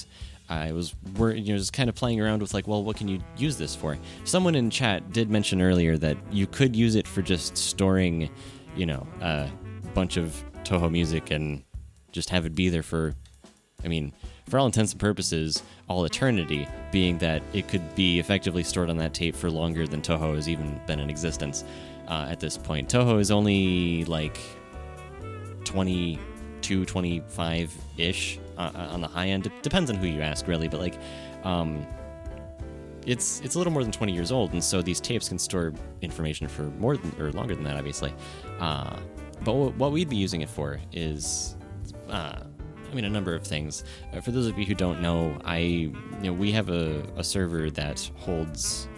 [0.47, 3.19] I was you know just kind of playing around with like, well, what can you
[3.37, 3.97] use this for?
[4.23, 8.29] Someone in chat did mention earlier that you could use it for just storing,
[8.75, 9.49] you know, a
[9.93, 11.61] bunch of Touhou music and
[12.11, 13.13] just have it be there for,
[13.83, 14.13] I mean,
[14.47, 18.97] for all intents and purposes, all eternity, being that it could be effectively stored on
[18.97, 21.65] that tape for longer than Touhou has even been in existence
[22.09, 22.89] uh, at this point.
[22.89, 24.37] Touhou is only like
[25.63, 29.45] 22, 25 ish uh, on the high end.
[29.45, 30.95] It depends on who you ask, really, but like,
[31.43, 31.85] um,
[33.05, 35.73] it's it's a little more than 20 years old, and so these tapes can store
[36.01, 38.13] information for more than or longer than that, obviously.
[38.59, 38.99] Uh,
[39.43, 41.55] but what, what we'd be using it for is,
[42.09, 42.39] uh,
[42.91, 43.85] I mean, a number of things.
[44.13, 47.23] Uh, for those of you who don't know, I you know we have a, a
[47.23, 48.89] server that holds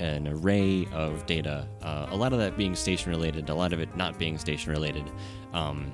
[0.00, 1.68] an array of data.
[1.82, 4.72] Uh, a lot of that being station related, a lot of it not being station
[4.72, 5.04] related.
[5.52, 5.92] Um,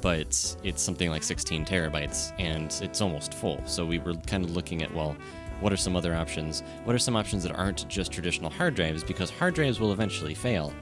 [0.00, 3.60] but it's something like 16 terabytes and it's almost full.
[3.66, 5.16] So we were kind of looking at, well,
[5.60, 6.62] what are some other options?
[6.84, 9.04] What are some options that aren't just traditional hard drives?
[9.04, 10.72] Because hard drives will eventually fail.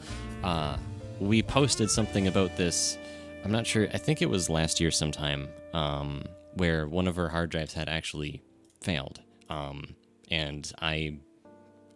[0.42, 0.76] Uh,
[1.18, 2.98] we posted something about this.
[3.44, 3.88] I'm not sure.
[3.92, 6.24] I think it was last year sometime, um,
[6.54, 8.42] where one of our hard drives had actually
[8.82, 9.94] failed, um,
[10.30, 11.18] and I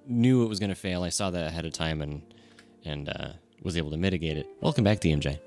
[0.06, 1.02] knew it was going to fail.
[1.02, 2.22] I saw that ahead of time and
[2.84, 3.28] and uh,
[3.62, 4.46] was able to mitigate it.
[4.60, 5.38] Welcome back, DMJ.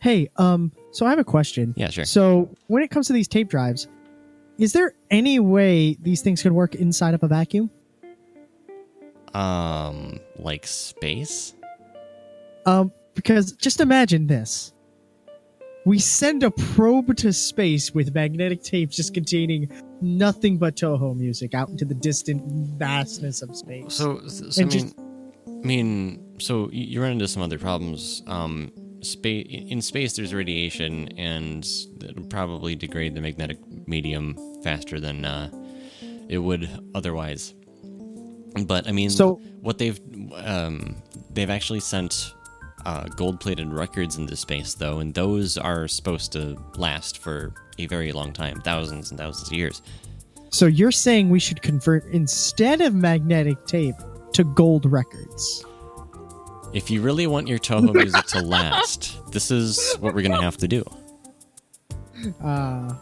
[0.00, 1.74] Hey, um, so I have a question.
[1.76, 2.04] Yeah, sure.
[2.04, 3.88] So when it comes to these tape drives,
[4.58, 7.70] is there any way these things could work inside of a vacuum?
[9.34, 11.54] Um, like space.
[12.66, 14.72] Um, because just imagine this.
[15.84, 19.70] We send a probe to space with magnetic tapes just containing
[20.00, 22.42] nothing but Touhou music out into the distant
[22.78, 23.94] vastness of space.
[23.94, 24.94] So, so I mean, just-
[25.46, 28.22] I mean, so you run into some other problems.
[28.26, 28.70] Um,
[29.00, 31.66] space in space, there's radiation, and
[32.04, 33.58] it'll probably degrade the magnetic
[33.88, 35.50] medium faster than uh,
[36.28, 37.54] it would otherwise.
[38.66, 39.98] But I mean, So- what they've
[40.34, 40.96] um,
[41.30, 42.34] they've actually sent
[42.86, 48.12] uh, gold-plated records into space, though, and those are supposed to last for a very
[48.12, 49.82] long time, thousands and thousands of years.
[50.50, 53.94] So you're saying we should convert instead of magnetic tape
[54.38, 55.64] to gold records?
[56.72, 60.56] If you really want your Touhou music to last, this is what we're gonna have
[60.58, 60.84] to do.
[62.40, 62.94] Uh,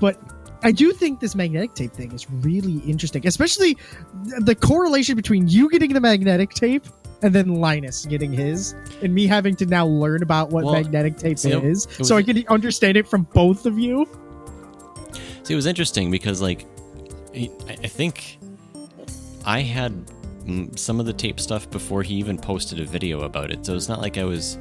[0.00, 0.20] but
[0.62, 3.76] I do think this magnetic tape thing is really interesting, especially
[4.38, 6.84] the correlation between you getting the magnetic tape
[7.22, 11.16] and then Linus getting his, and me having to now learn about what Well, magnetic
[11.16, 14.06] tape you know, is, was- so I can understand it from both of you.
[15.42, 16.66] See, it was interesting because, like,
[17.34, 18.38] I I think
[19.44, 20.10] I had
[20.76, 23.64] some of the tape stuff before he even posted a video about it.
[23.66, 24.58] So it's not like I was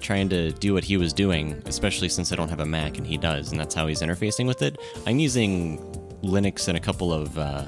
[0.00, 3.06] trying to do what he was doing, especially since I don't have a Mac and
[3.06, 4.78] he does, and that's how he's interfacing with it.
[5.06, 5.78] I'm using
[6.22, 7.64] Linux and a couple of uh,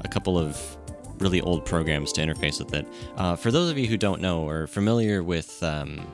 [0.00, 0.75] a couple of
[1.18, 2.86] really old programs to interface with it.
[3.16, 6.06] Uh, for those of you who don't know or are familiar with um,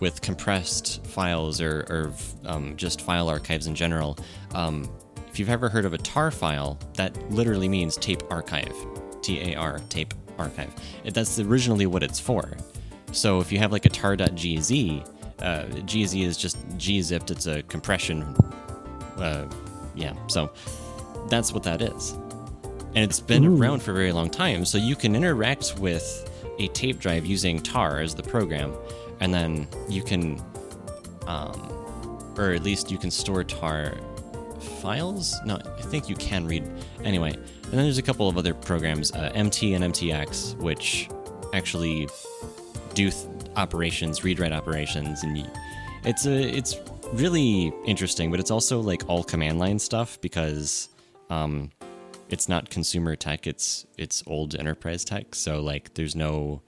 [0.00, 2.12] with compressed files or, or
[2.46, 4.18] um, just file archives in general,
[4.54, 4.88] um,
[5.28, 8.74] if you've ever heard of a tar file, that literally means tape archive.
[9.22, 10.72] T A R, tape archive.
[11.04, 12.56] That's originally what it's for.
[13.12, 15.08] So if you have like a tar.gz,
[15.40, 18.22] uh, gz is just gzipped, it's a compression.
[19.16, 19.48] Uh,
[19.94, 20.52] yeah, so
[21.28, 22.18] that's what that is.
[22.94, 26.68] And it's been around for a very long time, so you can interact with a
[26.68, 28.72] tape drive using tar as the program,
[29.20, 30.40] and then you can,
[31.26, 33.94] um, or at least you can store tar
[34.80, 35.34] files.
[35.44, 36.64] No, I think you can read.
[37.02, 41.08] Anyway, and then there's a couple of other programs, uh, MT and MTX, which
[41.52, 42.08] actually
[42.94, 43.26] do th-
[43.56, 45.48] operations, read-write operations, and
[46.04, 46.76] it's a it's
[47.12, 48.30] really interesting.
[48.30, 50.90] But it's also like all command line stuff because
[51.30, 51.70] um,
[52.28, 55.34] it's not consumer tech; it's it's old enterprise tech.
[55.34, 56.62] So like, there's no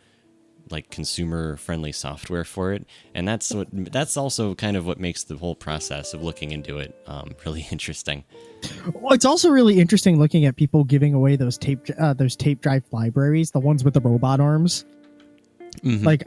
[0.71, 2.85] like consumer friendly software for it
[3.15, 6.79] and that's what that's also kind of what makes the whole process of looking into
[6.79, 8.25] it um, really interesting
[8.93, 12.61] Well, it's also really interesting looking at people giving away those tape uh, those tape
[12.61, 14.85] drive libraries, the ones with the robot arms.
[15.83, 16.05] Mhm.
[16.05, 16.27] Like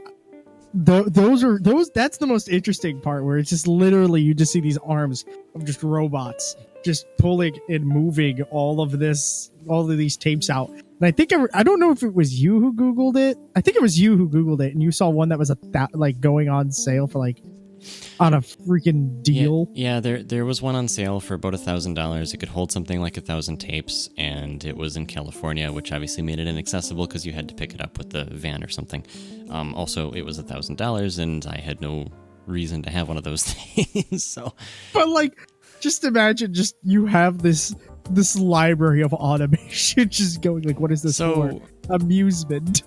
[0.86, 1.90] th- those are those.
[1.90, 5.24] That's the most interesting part, where it's just literally you just see these arms
[5.54, 10.68] of just robots just pulling and moving all of this, all of these tapes out.
[10.70, 13.38] And I think I, I don't know if it was you who googled it.
[13.56, 15.58] I think it was you who googled it, and you saw one that was a
[15.70, 17.42] that like going on sale for like
[18.18, 19.68] on a freaking deal.
[19.72, 22.34] Yeah, yeah, there there was one on sale for about a thousand dollars.
[22.34, 26.22] It could hold something like a thousand tapes, and it was in California, which obviously
[26.22, 29.04] made it inaccessible because you had to pick it up with the van or something.
[29.48, 32.08] Um, also, it was a thousand dollars, and I had no
[32.46, 34.24] reason to have one of those things.
[34.24, 34.54] so
[34.92, 35.38] But like,
[35.80, 37.74] just imagine, just you have this
[38.10, 41.94] this library of automation just going like, what is this So- for?
[41.94, 42.82] Amusement.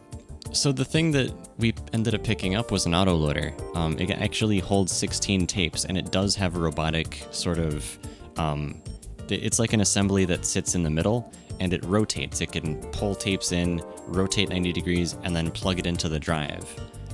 [0.52, 3.54] So the thing that we ended up picking up was an autoloader.
[3.76, 7.98] Um, it actually holds 16 tapes, and it does have a robotic sort of.
[8.38, 8.82] Um,
[9.30, 12.40] it's like an assembly that sits in the middle, and it rotates.
[12.42, 16.66] It can pull tapes in, rotate 90 degrees, and then plug it into the drive.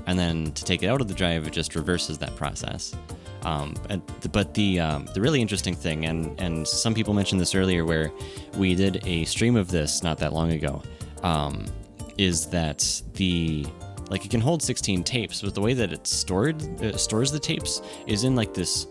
[0.07, 2.93] And then to take it out of the drive, it just reverses that process.
[3.43, 3.73] Um,
[4.31, 8.11] but the um, the really interesting thing, and and some people mentioned this earlier, where
[8.57, 10.81] we did a stream of this not that long ago,
[11.23, 11.65] um,
[12.17, 13.65] is that the
[14.09, 17.39] like it can hold 16 tapes, but the way that it's stored uh, stores the
[17.39, 18.87] tapes is in like this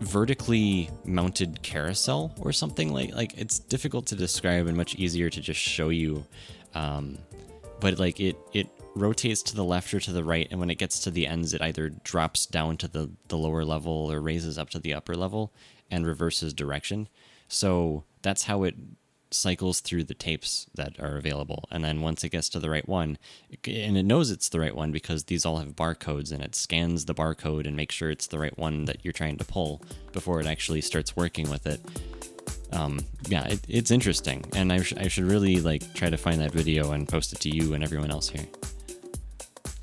[0.00, 5.40] vertically mounted carousel or something like like it's difficult to describe and much easier to
[5.40, 6.24] just show you.
[6.74, 7.18] Um,
[7.80, 10.78] but like it it rotates to the left or to the right and when it
[10.78, 14.56] gets to the ends it either drops down to the the lower level or raises
[14.56, 15.52] up to the upper level
[15.90, 17.08] and reverses direction.
[17.48, 18.74] So that's how it
[19.30, 21.64] cycles through the tapes that are available.
[21.70, 23.18] And then once it gets to the right one
[23.66, 27.04] and it knows it's the right one because these all have barcodes and it scans
[27.04, 30.40] the barcode and makes sure it's the right one that you're trying to pull before
[30.40, 31.80] it actually starts working with it.
[32.72, 34.44] Um, yeah it, it's interesting.
[34.54, 37.40] And I, sh- I should really like try to find that video and post it
[37.40, 38.46] to you and everyone else here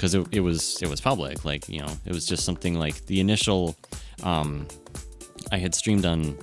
[0.02, 3.06] because it, it was it was public like you know it was just something like
[3.06, 3.76] the initial
[4.24, 4.68] um,
[5.52, 6.36] i had streamed on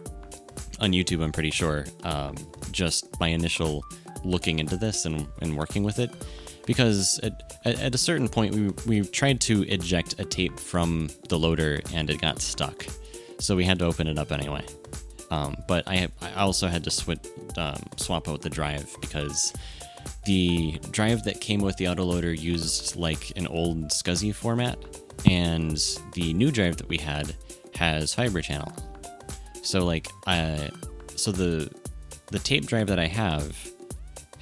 [0.80, 2.36] on youtube i'm pretty sure um,
[2.70, 3.82] just my initial
[4.24, 6.10] looking into this and, and working with it.
[6.66, 11.38] Because at, at, a certain point we, we tried to eject a tape from the
[11.38, 12.86] loader and it got stuck.
[13.40, 14.64] So we had to open it up anyway.
[15.30, 19.54] Um, but I, I also had to sw- um, swap out the drive because
[20.24, 24.78] the drive that came with the autoloader used like an old SCSI format,
[25.26, 25.78] and
[26.12, 27.34] the new drive that we had
[27.74, 28.72] has fiber channel.
[29.62, 30.68] So like, uh,
[31.16, 31.70] so the
[32.30, 33.56] the tape drive that I have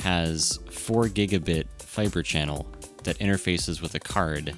[0.00, 2.66] has four gigabit fiber channel
[3.04, 4.54] that interfaces with a card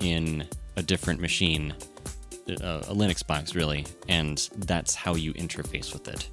[0.00, 1.74] in a different machine,
[2.48, 6.28] a, a Linux box really, and that's how you interface with it.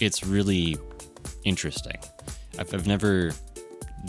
[0.00, 0.76] It's really
[1.44, 1.98] interesting.
[2.58, 3.32] I've, I've never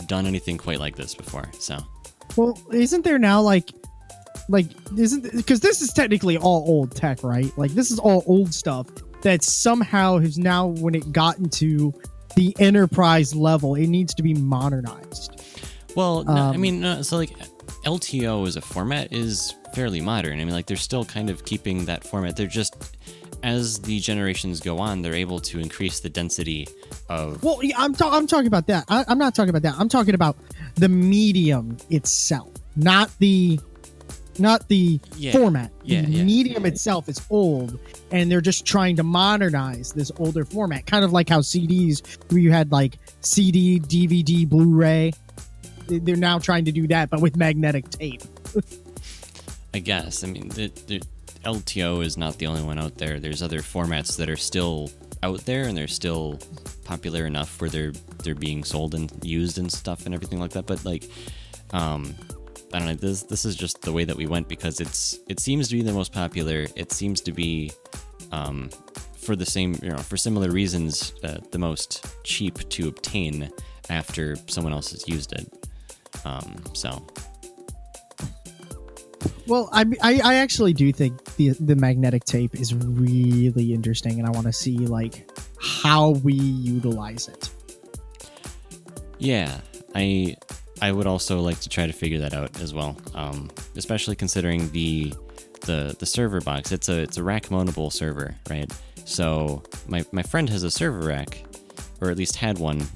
[0.06, 1.78] done anything quite like this before, so
[2.36, 3.70] Well, isn't there now like
[4.48, 7.52] like isn't because this is technically all old tech, right?
[7.56, 8.86] Like this is all old stuff
[9.22, 11.92] that somehow has now when it got into
[12.36, 15.42] the enterprise level, it needs to be modernized.
[15.96, 17.36] Well, no, I Um, mean, no, so like
[17.84, 20.40] LTO as a format is fairly modern.
[20.40, 22.36] I mean, like they're still kind of keeping that format.
[22.36, 22.96] They're just
[23.42, 26.68] as the generations go on, they're able to increase the density
[27.08, 27.42] of.
[27.42, 28.84] Well, yeah, I'm ta- I'm talking about that.
[28.88, 29.74] I- I'm not talking about that.
[29.78, 30.36] I'm talking about
[30.76, 33.58] the medium itself, not the
[34.38, 35.32] not the Yeah.
[35.32, 35.70] format.
[35.84, 36.24] Yeah, the yeah.
[36.24, 37.78] medium itself is old,
[38.10, 42.00] and they're just trying to modernize this older format, kind of like how CDs,
[42.30, 45.12] where you had like CD, DVD, Blu-ray.
[45.88, 48.22] They- They're now trying to do that, but with magnetic tape.
[49.74, 50.24] I guess.
[50.24, 51.02] I mean, the, the
[51.44, 53.18] LTO is not the only one out there.
[53.18, 54.90] There's other formats that are still
[55.22, 56.38] out there, and they're still
[56.84, 57.92] popular enough where they're
[58.22, 60.66] they're being sold and used and stuff and everything like that.
[60.66, 61.04] But like,
[61.72, 62.14] um,
[62.72, 62.94] I don't know.
[62.94, 65.82] This this is just the way that we went because it's it seems to be
[65.82, 66.66] the most popular.
[66.76, 67.72] It seems to be,
[68.32, 68.70] um,
[69.16, 73.50] for the same you know for similar reasons, uh, the most cheap to obtain
[73.88, 75.68] after someone else has used it.
[76.24, 77.06] Um, so
[79.46, 84.26] Well, I, I I actually do think the the magnetic tape is really interesting, and
[84.26, 85.28] I want to see like
[85.60, 87.50] how we utilize it.
[89.18, 89.60] Yeah,
[89.94, 90.36] I
[90.80, 92.96] I would also like to try to figure that out as well.
[93.14, 95.12] Um, especially considering the
[95.62, 96.72] the the server box.
[96.72, 98.70] It's a it's a rack mountable server, right?
[99.04, 101.44] So my my friend has a server rack,
[102.00, 102.86] or at least had one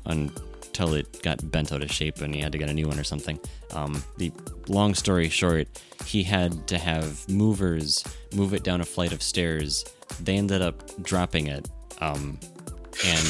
[0.75, 2.99] until it got bent out of shape and he had to get a new one
[2.99, 3.39] or something.
[3.75, 4.33] Um, the
[4.67, 5.69] long story short,
[6.05, 8.03] he had to have movers
[8.35, 9.85] move it down a flight of stairs.
[10.21, 11.71] They ended up dropping it,
[12.01, 12.41] um,
[13.07, 13.29] and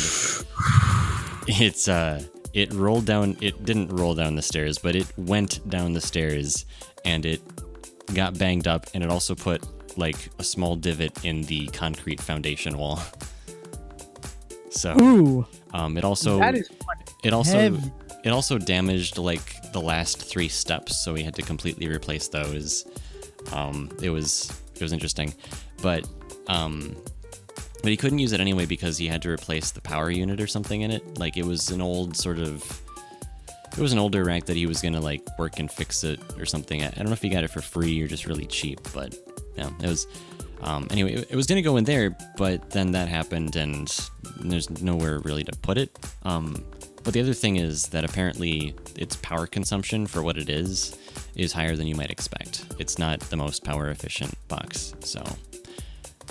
[1.46, 2.22] it's uh
[2.54, 6.64] it rolled down it didn't roll down the stairs but it went down the stairs
[7.04, 7.42] and it
[8.14, 9.62] got banged up and it also put
[9.98, 13.00] like a small divot in the concrete foundation wall
[14.74, 16.70] so Ooh, um it also that is
[17.22, 17.80] it also heavy.
[18.24, 22.86] it also damaged like the last three steps so we had to completely replace those.
[23.52, 25.34] Um it was it was interesting.
[25.82, 26.08] But
[26.48, 26.96] um
[27.82, 30.46] but he couldn't use it anyway because he had to replace the power unit or
[30.46, 31.18] something in it.
[31.18, 32.80] Like it was an old sort of
[33.72, 36.46] it was an older rack that he was gonna like work and fix it or
[36.46, 36.82] something.
[36.82, 39.14] I I don't know if he got it for free or just really cheap but
[39.56, 40.06] yeah it was
[40.64, 44.10] um, anyway it, it was gonna go in there but then that happened and
[44.40, 46.64] there's nowhere really to put it um,
[47.02, 50.98] but the other thing is that apparently its power consumption for what it is
[51.36, 55.22] is higher than you might expect it's not the most power efficient box so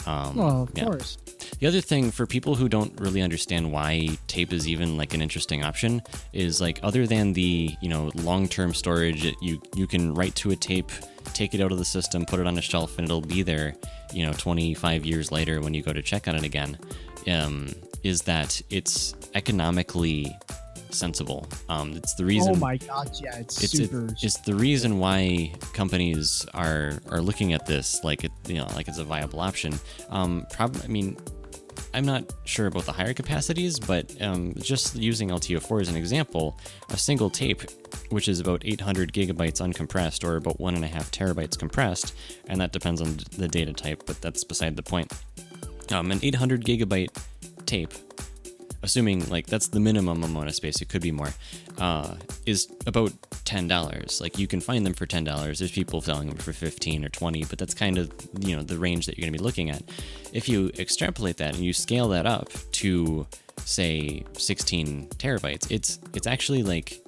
[0.06, 0.86] um, well, of yeah.
[0.86, 1.18] course.
[1.60, 5.22] The other thing for people who don't really understand why tape is even like an
[5.22, 6.02] interesting option
[6.34, 10.56] is like other than the you know long-term storage, you you can write to a
[10.56, 10.92] tape,
[11.34, 13.76] take it out of the system, put it on a shelf, and it'll be there.
[14.14, 16.78] You know, 25 years later when you go to check on it again.
[17.28, 17.70] Um,
[18.04, 20.38] is that it's economically
[20.90, 21.48] sensible.
[21.70, 24.08] Um, it's the reason Oh my god, yeah, it's, it's it- super.
[24.22, 28.88] it's the reason why companies are are looking at this like it you know like
[28.88, 29.74] it's a viable option.
[30.10, 31.18] Um, prob- I mean,
[31.96, 36.58] I'm not sure about the higher capacities, but um, just using LTO4 as an example,
[36.90, 37.62] a single tape,
[38.10, 42.14] which is about 800 gigabytes uncompressed or about one and a half terabytes compressed,
[42.48, 45.12] and that depends on the data type, but that's beside the point.
[45.92, 47.10] Um, an 800 gigabyte
[47.66, 47.94] tape
[48.84, 51.30] assuming like that's the minimum amount of space it could be more
[51.80, 52.16] uh,
[52.46, 53.12] is about
[53.46, 57.10] $10 like you can find them for $10 there's people selling them for 15 or
[57.10, 59.70] 20 but that's kind of you know the range that you're going to be looking
[59.70, 59.82] at.
[60.32, 63.26] If you extrapolate that and you scale that up to
[63.66, 67.02] say 16 terabytes it's it's actually like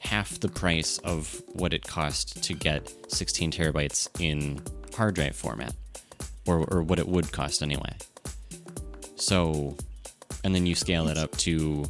[0.00, 4.60] half the price of what it cost to get 16 terabytes in
[4.96, 5.74] hard drive format
[6.46, 7.94] or, or what it would cost anyway.
[9.16, 9.76] So
[10.44, 11.84] and then you scale it up to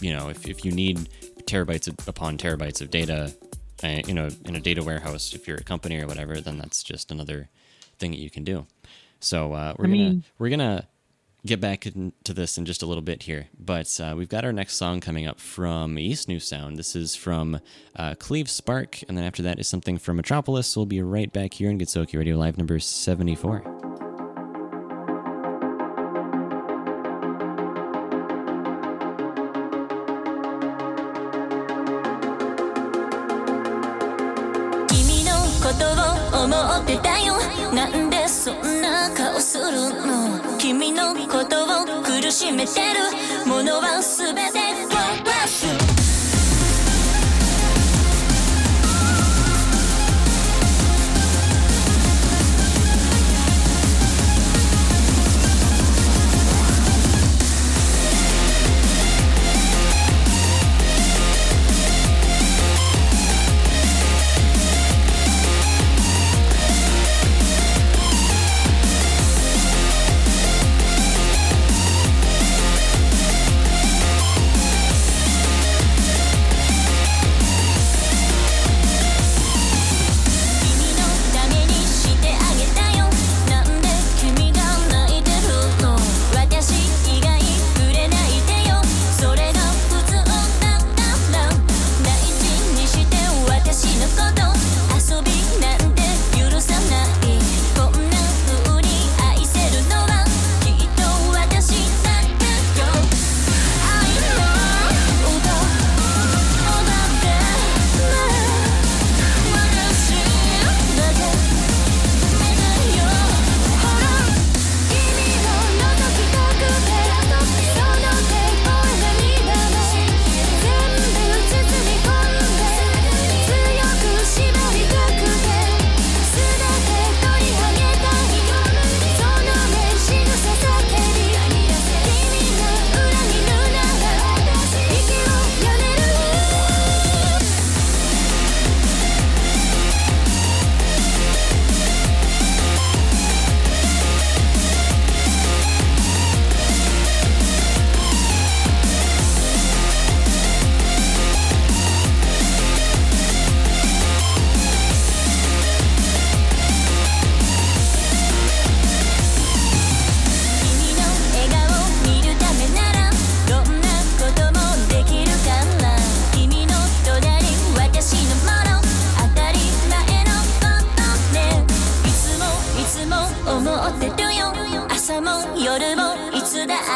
[0.00, 1.08] you know if, if you need
[1.44, 3.34] terabytes upon terabytes of data
[3.82, 6.82] uh, in a in a data warehouse if you're a company or whatever then that's
[6.82, 7.48] just another
[7.98, 8.66] thing that you can do.
[9.20, 10.86] So uh, we're I gonna mean- we're gonna
[11.46, 14.52] get back into this in just a little bit here but uh, we've got our
[14.52, 16.76] next song coming up from EastNewSound.
[16.76, 17.60] This is from
[17.96, 20.76] uh, cleve spark and then after that is something from metropolis.
[20.76, 23.77] We'll be right back here in Gensokyo Radio live number 74君
[42.48, 44.97] 決めてるものは全て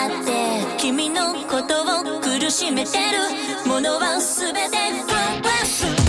[0.06, 4.76] って君のことを苦しめてるものは全て
[5.06, 6.01] 壊す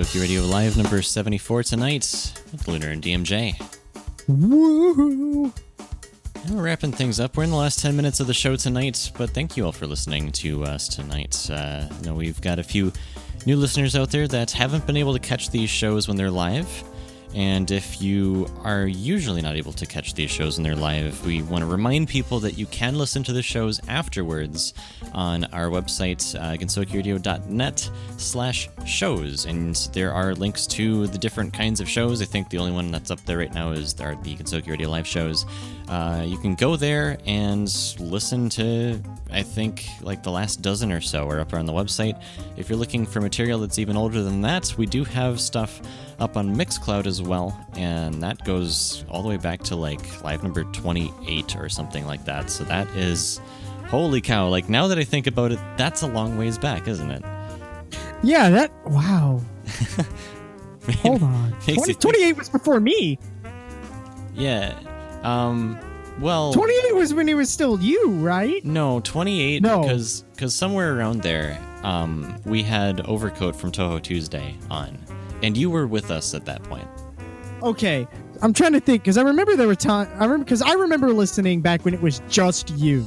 [0.00, 3.54] Gensokyo Radio Live number 74 tonight with Lunar and DMJ.
[4.30, 5.52] Woohoo!
[6.46, 7.36] And we're wrapping things up.
[7.36, 9.86] We're in the last 10 minutes of the show tonight, but thank you all for
[9.86, 11.50] listening to us tonight.
[11.50, 12.94] Uh, I know we've got a few
[13.44, 16.82] new listeners out there that haven't been able to catch these shows when they're live.
[17.34, 21.42] And if you are usually not able to catch these shows in they're live, we
[21.42, 24.74] want to remind people that you can listen to the shows afterwards
[25.12, 29.44] on our website, uh, gensokyoradio.net slash shows.
[29.46, 32.20] And there are links to the different kinds of shows.
[32.20, 34.90] I think the only one that's up there right now is our, the Gensokyo Radio
[34.90, 35.46] live shows.
[35.88, 39.00] Uh, you can go there and listen to,
[39.32, 42.20] I think, like the last dozen or so are up on the website.
[42.56, 45.80] If you're looking for material that's even older than that, we do have stuff
[46.20, 50.42] up on Mixcloud as well, and that goes all the way back to like live
[50.42, 52.50] number 28 or something like that.
[52.50, 53.40] So that is,
[53.88, 54.48] holy cow!
[54.48, 57.22] Like now that I think about it, that's a long ways back, isn't it?
[58.22, 58.70] Yeah, that.
[58.86, 59.40] Wow.
[61.02, 61.52] Hold on.
[61.62, 63.18] 20, 28 was before me.
[64.34, 64.78] Yeah.
[65.22, 65.78] Um.
[66.20, 66.52] Well.
[66.52, 68.62] 28 was when he was still you, right?
[68.64, 69.82] No, 28 No.
[69.82, 74.98] because because somewhere around there, um, we had Overcoat from Touhou Tuesday on,
[75.42, 76.86] and you were with us at that point.
[77.62, 78.06] Okay.
[78.42, 80.08] I'm trying to think because I remember there were time.
[80.14, 83.04] I remember because I remember listening back when it was just you.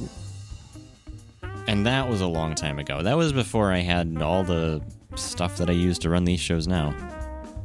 [1.66, 3.02] And that was a long time ago.
[3.02, 4.84] That was before I had all the
[5.16, 6.94] stuff that I use to run these shows now.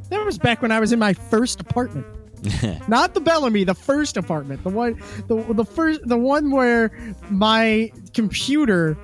[0.09, 2.07] That was back when I was in my first apartment.
[2.87, 4.63] Not the Bellamy, the first apartment.
[4.63, 6.91] The one the the first the one where
[7.29, 8.97] my computer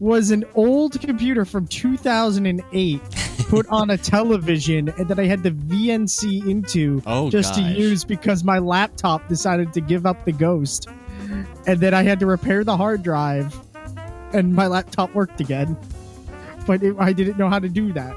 [0.00, 3.00] was an old computer from 2008
[3.48, 8.04] put on a television and that I had the VNC into Oh, just to use
[8.04, 10.88] because my laptop decided to give up the ghost.
[11.66, 13.54] And then I had to repair the hard drive
[14.32, 15.76] and my laptop worked again.
[16.66, 18.14] But it, I didn't know how to do that.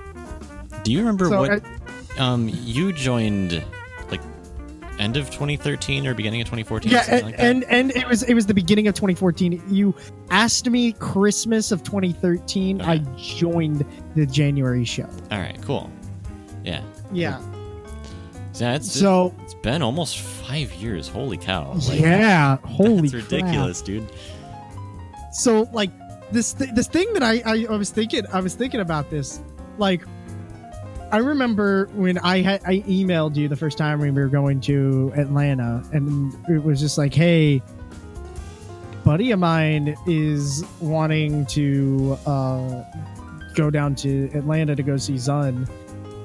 [0.83, 1.61] Do you remember So what I-
[2.19, 3.63] um you joined
[5.01, 6.91] end of 2013 or beginning of 2014.
[6.91, 9.63] Yeah, and, like and and it was it was the beginning of 2014.
[9.67, 9.95] You
[10.29, 12.81] asked me Christmas of 2013.
[12.81, 13.83] I joined
[14.15, 15.09] the January show.
[15.31, 15.91] all right, cool.
[16.63, 17.41] Yeah, Yeah.
[18.53, 21.07] It's So it's been almost five years.
[21.07, 21.73] Holy cow!
[21.73, 23.31] Like, yeah, holy that's crap.
[23.31, 24.11] ridiculous, dude.
[25.31, 25.89] So like
[26.31, 29.41] this th- this thing that I, I I was thinking I was thinking about this
[29.79, 30.03] like
[31.11, 34.61] I remember when I had I emailed you the first time when we were going
[34.61, 37.61] to Atlanta and it was just like hey
[39.03, 42.83] buddy of mine is wanting to uh
[43.55, 45.67] go down to Atlanta to go see ZUN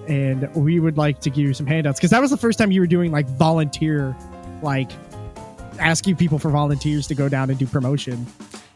[0.08, 2.70] and we would like to give you some handouts because that was the first time
[2.70, 4.16] you were doing like volunteer
[4.62, 4.92] like
[5.80, 8.24] asking people for volunteers to go down and do promotion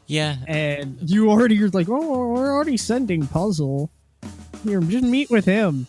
[0.08, 3.92] Yeah, and you already you're like, oh, we're already sending Puzzle.
[4.64, 5.86] Here, just meet with him.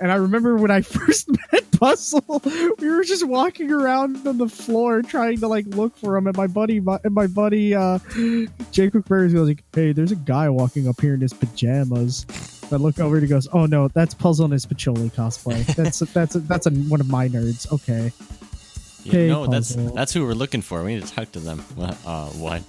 [0.00, 2.42] And I remember when I first met Puzzle,
[2.78, 6.26] we were just walking around on the floor trying to like look for him.
[6.26, 7.98] And my buddy, my, and my buddy, uh,
[8.72, 12.26] Jacob Burris goes like, "Hey, there's a guy walking up here in his pajamas."
[12.72, 15.64] I look over and he goes, "Oh no, that's Puzzle in his Patchouli cosplay.
[15.74, 18.12] That's that's that's a, one of my nerds." Okay.
[19.04, 19.94] yeah Hey, no, that's Puzzle.
[19.94, 20.82] that's who we're looking for.
[20.84, 21.62] We need to talk to them.
[22.06, 22.62] Uh, what?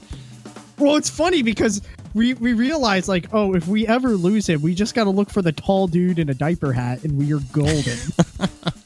[0.81, 1.81] Well, it's funny because
[2.13, 5.29] we we realize like, oh, if we ever lose him, we just got to look
[5.29, 7.97] for the tall dude in a diaper hat, and we are golden.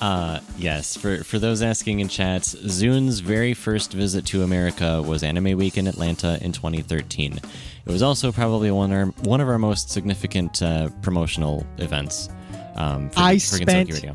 [0.00, 0.96] Uh, yes.
[0.96, 5.88] For for those asking in chats, ZUN's very first visit to America was Anime Weekend
[5.88, 7.36] Atlanta in 2013.
[7.36, 7.42] It
[7.92, 12.30] was also probably one of our, one of our most significant uh, promotional events.
[12.76, 14.14] Um, for, I for spent- Radio.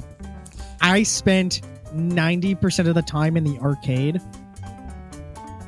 [0.81, 1.61] I spent
[1.93, 4.19] ninety percent of the time in the arcade.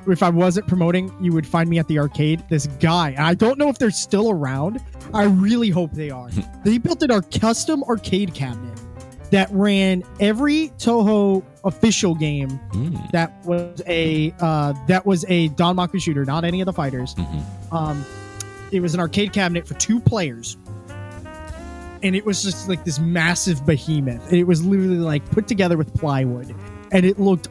[0.07, 2.43] If I wasn't promoting, you would find me at the arcade.
[2.49, 4.79] This guy, and I don't know if they're still around.
[5.13, 6.29] I really hope they are.
[6.65, 8.79] they built an our custom arcade cabinet
[9.31, 16.01] that ran every Touhou official game Mm, that was a uh, that was a danmaku
[16.01, 17.13] shooter, not any of the fighters.
[17.15, 17.43] mhm.
[17.73, 18.05] Um,
[18.71, 20.55] it was an arcade cabinet for two players,
[22.03, 24.31] and it was just like this massive behemoth.
[24.31, 26.53] It was literally like put together with plywood,
[26.91, 27.49] and it looked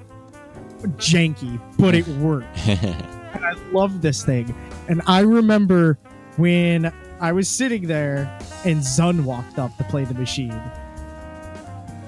[0.88, 2.46] janky, but it worked.
[2.66, 4.54] and I love this thing.
[4.88, 5.98] And I remember
[6.36, 10.60] when I was sitting there and ZUN walked up to play the machine.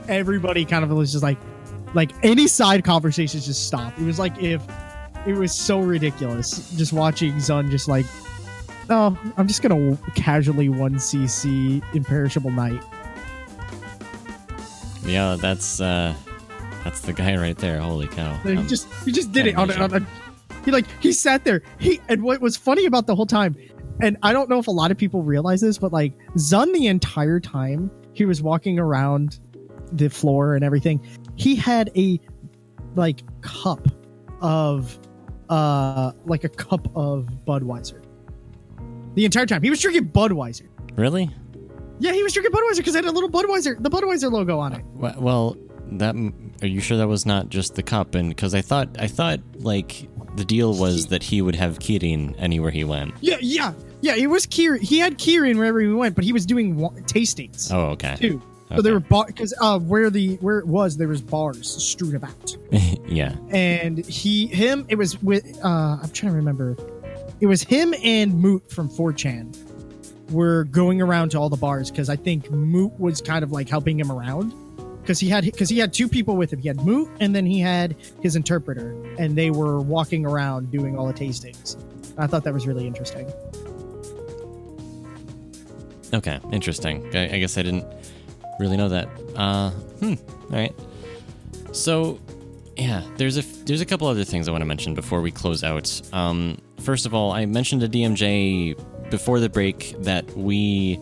[0.09, 1.39] Everybody kind of was just like,
[1.95, 3.99] like any side conversations just stopped.
[3.99, 4.63] It was like if
[5.27, 8.07] it was so ridiculous just watching ZUN just like,
[8.91, 12.83] oh, I'm just gonna casually one CC imperishable night.
[15.05, 16.15] yeah, that's uh,
[16.85, 17.81] that's the guy right there.
[17.81, 18.35] Holy cow!
[18.39, 20.07] He just he just did it on, on animation.
[20.65, 21.63] he like he sat there.
[21.79, 23.57] He and what was funny about the whole time,
[24.01, 26.87] and I don't know if a lot of people realize this, but like ZUN the
[26.87, 29.39] entire time he was walking around
[29.93, 31.01] the floor and everything,
[31.37, 32.21] he had a
[32.95, 33.87] like cup
[34.41, 34.99] of
[35.49, 38.03] uh like a cup of Budweiser.
[39.15, 40.69] The entire time he was drinking Budweiser.
[40.97, 41.31] really?
[42.01, 44.73] Yeah, he was drinking Budweiser because it had a little Budweiser, the Budweiser logo on
[44.73, 44.85] it.
[44.95, 45.57] Well,
[45.93, 46.15] that
[46.63, 48.15] are you sure that was not just the cup?
[48.15, 52.35] And because I thought I thought like the deal was that he would have Kirin
[52.39, 53.15] anywhere he went.
[53.21, 54.15] Yeah, yeah, yeah.
[54.15, 54.81] It was Kirin.
[54.81, 58.17] He had Kirin wherever he went, but he was doing wa- tastings Oh, okay.
[58.17, 58.41] too.
[58.69, 58.83] So Okay.
[58.83, 62.55] there were bar because uh, where the where it was there was bars strewn about,
[63.09, 63.35] yeah.
[63.49, 66.77] and he him it was with uh I'm trying to remember,
[67.41, 69.57] it was him and Moot from 4chan
[70.33, 73.71] were going around to all the bars because I think Moot was kind of like
[73.71, 74.53] helping him around
[75.09, 76.59] because he had because he had two people with him.
[76.59, 80.99] He had Moot and then he had his interpreter, and they were walking around doing
[80.99, 81.83] all the tastings.
[82.19, 83.27] I thought that was really interesting.
[86.13, 86.39] Okay.
[86.53, 87.09] Interesting.
[87.17, 87.87] I, I guess I didn't
[88.61, 89.09] really know that.
[89.35, 90.15] Uh, hmm.
[90.29, 90.75] All right.
[91.73, 92.19] So,
[92.77, 95.65] yeah, there's a there's a couple other things I want to mention before we close
[95.65, 96.03] out.
[96.13, 101.01] Um, first of all, I mentioned to DMJ before the break that we,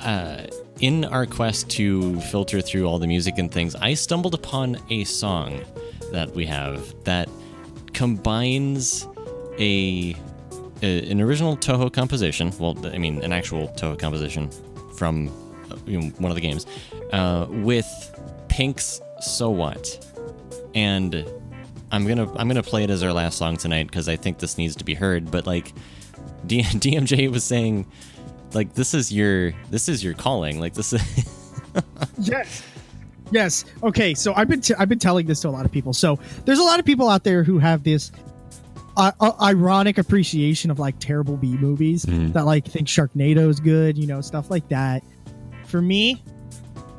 [0.00, 0.42] uh,
[0.80, 5.04] in our quest to filter through all the music and things, I stumbled upon a
[5.04, 5.60] song
[6.12, 7.28] that we have that
[7.92, 9.06] combines
[9.58, 10.14] a,
[10.82, 12.52] a an original Touhou composition.
[12.58, 14.50] Well, I mean, an actual Touhou composition
[14.96, 15.28] from
[15.70, 16.66] uh, you know, one of the games
[17.12, 17.86] uh, with
[18.48, 20.06] Pink's "So What,"
[20.74, 21.24] and
[21.90, 24.58] I'm gonna I'm gonna play it as our last song tonight because I think this
[24.58, 25.30] needs to be heard.
[25.30, 25.72] But like
[26.46, 27.86] D- DMJ was saying,
[28.56, 30.58] like this is your this is your calling.
[30.58, 31.02] Like this is
[32.18, 32.62] Yes.
[33.30, 33.64] Yes.
[33.82, 34.14] Okay.
[34.14, 35.92] So I've been t- I've been telling this to a lot of people.
[35.92, 38.10] So there's a lot of people out there who have this
[38.96, 42.32] uh, uh, ironic appreciation of like terrible B movies Mhm.
[42.32, 45.02] that like think Sharknado is good, you know, stuff like that.
[45.66, 46.22] For me,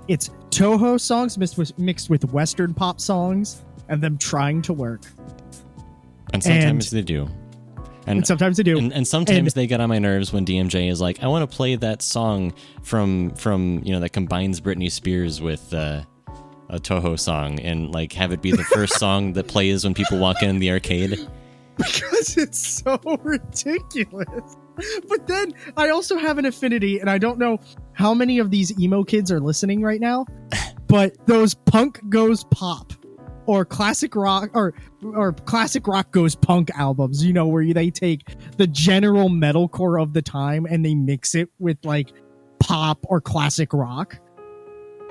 [0.08, 5.02] it's Touhou songs mixed with mixed with Western pop songs, and them trying to work.
[6.34, 7.28] And sometimes they do.
[8.08, 8.78] And, sometimes they do.
[8.78, 11.50] And, and sometimes And- they get on my nerves when DMJ is like, "I want
[11.50, 16.04] to play that song from from you know that combines Britney Spears with uh,
[16.70, 20.18] a Touhou song and like have it be the first song that plays when people
[20.20, 21.20] walk in the arcade."
[21.78, 24.58] because it's so ridiculous.
[25.08, 27.60] But then I also have an affinity, and I don't know
[27.94, 30.26] how many of these emo kids are listening right now,
[30.88, 32.94] but those punk goes pop
[33.48, 38.22] or classic rock or or classic rock goes punk albums, you know, where they take
[38.58, 42.12] the general metalcore of the time and they mix it with like
[42.60, 44.20] pop or classic rock.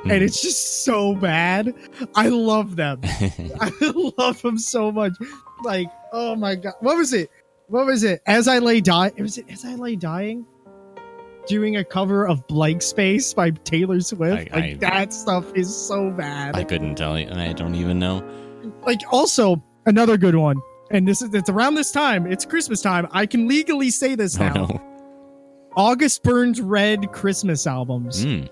[0.02, 0.10] Hmm.
[0.10, 1.74] And it's just so bad.
[2.14, 3.00] I love them.
[3.04, 3.72] I
[4.18, 5.14] love them so much.
[5.64, 7.30] Like, oh my god, what was it?
[7.68, 8.22] What was it?
[8.26, 10.46] As I lay dying, was it As I Lay Dying?
[11.46, 14.50] Doing a cover of Blank Space by Taylor Swift.
[14.52, 16.56] I- like I- that stuff is so bad.
[16.56, 18.22] I couldn't tell you, I don't even know.
[18.84, 20.56] like also another good one.
[20.90, 22.26] And this is it's around this time.
[22.26, 23.06] It's Christmas time.
[23.12, 24.54] I can legally say this Oh now.
[24.54, 24.82] no.
[25.76, 28.24] August Burns Red Christmas albums.
[28.24, 28.48] Mm.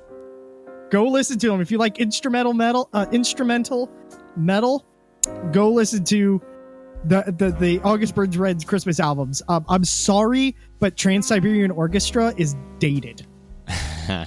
[0.90, 3.90] go listen to them if you like instrumental metal uh, instrumental
[4.36, 4.84] metal
[5.52, 6.40] go listen to
[7.05, 12.56] the the, the august burns red's christmas albums um, i'm sorry but trans-siberian orchestra is
[12.78, 13.26] dated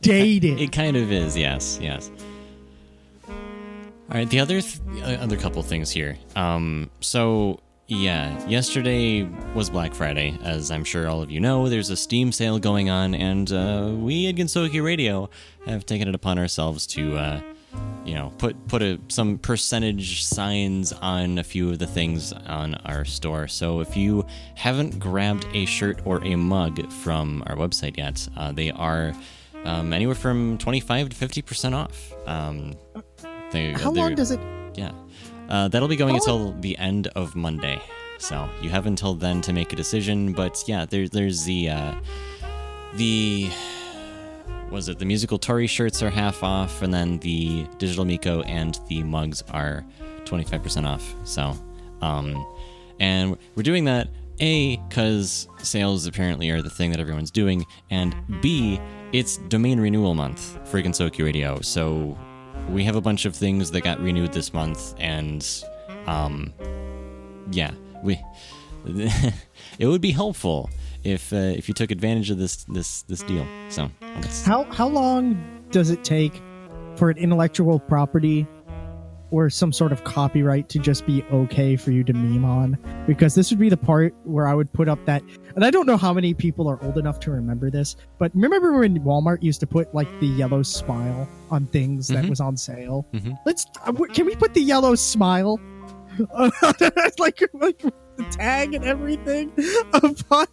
[0.00, 2.10] dated It kind of is, yes, yes.
[3.28, 6.18] All right, the other th- uh, other couple things here.
[6.36, 9.22] Um, so yeah, yesterday
[9.54, 11.68] was Black Friday, as I'm sure all of you know.
[11.70, 15.30] There's a Steam sale going on, and uh, we at Gensokyo Radio
[15.66, 17.40] have taken it upon ourselves to, uh,
[18.04, 22.74] you know, put put a, some percentage signs on a few of the things on
[22.86, 23.48] our store.
[23.48, 28.52] So if you haven't grabbed a shirt or a mug from our website yet, uh,
[28.52, 29.14] they are
[29.64, 32.12] um, anywhere from 25 to 50 percent off.
[32.26, 32.74] Um,
[33.52, 34.40] they, how long does it
[34.76, 34.92] yeah.
[35.48, 37.80] Uh, that'll be going How until the end of Monday.
[38.18, 40.32] So you have until then to make a decision.
[40.32, 41.94] But yeah, there, there's the uh,
[42.94, 43.50] the
[44.70, 48.78] was it the musical Tori shirts are half off, and then the digital Miko and
[48.88, 49.84] the mugs are
[50.24, 51.14] 25% off.
[51.24, 51.54] So,
[52.00, 52.46] um,
[53.00, 54.08] and we're doing that
[54.40, 58.80] a because sales apparently are the thing that everyone's doing, and b
[59.12, 61.60] it's domain renewal month for Gensokyo Radio.
[61.60, 62.18] So
[62.68, 65.46] we have a bunch of things that got renewed this month, and
[66.06, 66.52] um,
[67.52, 67.70] yeah,
[68.02, 68.20] we
[68.86, 70.68] it would be helpful
[71.04, 73.46] if uh, if you took advantage of this this this deal.
[73.68, 73.90] So
[74.44, 75.36] how how long
[75.70, 76.40] does it take
[76.96, 78.46] for an intellectual property
[79.30, 83.34] or some sort of copyright to just be okay for you to meme on because
[83.34, 85.24] this would be the part where i would put up that
[85.56, 88.78] and i don't know how many people are old enough to remember this but remember
[88.78, 92.28] when walmart used to put like the yellow smile on things that Mhm.
[92.30, 93.36] was on sale Mhm.
[93.44, 95.58] let's uh, can we put the yellow smile
[97.18, 97.82] like like
[98.16, 99.52] the tag and everything
[99.92, 100.46] upon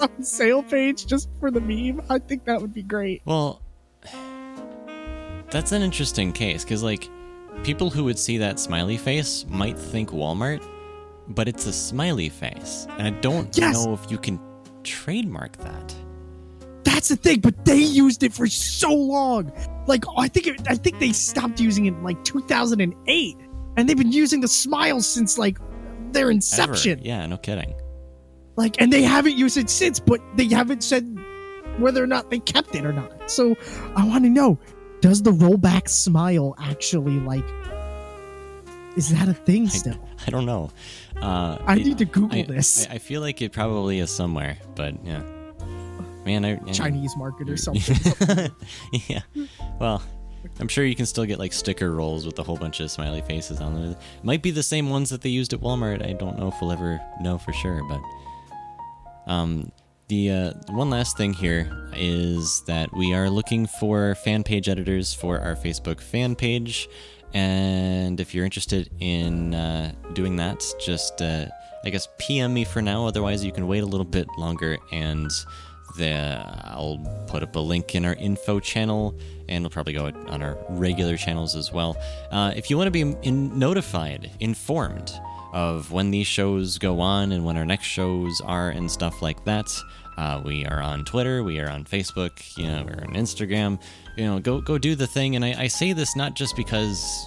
[0.00, 3.62] on sale page just for the meme i think that would be great well,
[5.50, 7.08] that's an interesting case because like
[7.64, 10.62] people who would see that smiley face might think Walmart,
[11.28, 13.84] but it's a smiley face, and I don't Yes!
[13.84, 14.38] know if you can
[14.84, 15.94] trademark that.
[16.84, 19.50] That's the thing, but they used it for so long.
[19.86, 23.36] Like I think it, I think they stopped using it in like 2008,
[23.76, 25.58] and they've been using the smile since like
[26.12, 26.30] their Ever.
[26.32, 27.00] inception.
[27.02, 27.74] Yeah, no kidding.
[28.56, 31.04] Like, and they haven't used it since, but they haven't said
[31.78, 33.30] whether or not they kept it or not.
[33.30, 33.56] So
[33.94, 34.58] I want to know:
[35.00, 37.44] Does the rollback smile actually like?
[38.96, 39.98] Is that a thing still?
[40.26, 40.70] I don't know.
[41.16, 42.86] Uh, I it- need to Google I, this.
[42.90, 45.22] I, I feel like it probably is somewhere, but yeah.
[46.24, 47.96] Man, I Chinese market or something.
[49.08, 49.20] yeah.
[49.78, 50.02] Well,
[50.60, 53.22] I'm sure you can still get like sticker rolls with a whole bunch of smiley
[53.22, 53.96] faces on them.
[54.22, 56.04] Might be the same ones that they used at Walmart.
[56.06, 58.00] I don't know if we'll ever know for sure, but
[59.30, 59.70] um
[60.08, 65.12] the uh, one last thing here is that we are looking for fan page editors
[65.12, 66.88] for our Facebook fan page.
[67.34, 71.46] And if you're interested in uh, doing that, just uh,
[71.84, 73.06] I guess PM me for now.
[73.06, 75.30] Otherwise, you can wait a little bit longer, and
[75.98, 79.14] the, I'll put up a link in our info channel,
[79.48, 81.96] and it'll probably go on our regular channels as well.
[82.30, 85.12] Uh, if you want to be in, notified, informed
[85.52, 89.44] of when these shows go on and when our next shows are and stuff like
[89.44, 89.66] that.
[90.16, 93.80] Uh, we are on Twitter, we are on Facebook, you know, we're on Instagram.
[94.16, 95.36] You know, go go do the thing.
[95.36, 97.26] And I, I say this not just because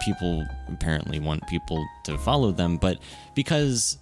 [0.00, 2.98] people apparently want people to follow them, but
[3.34, 3.98] because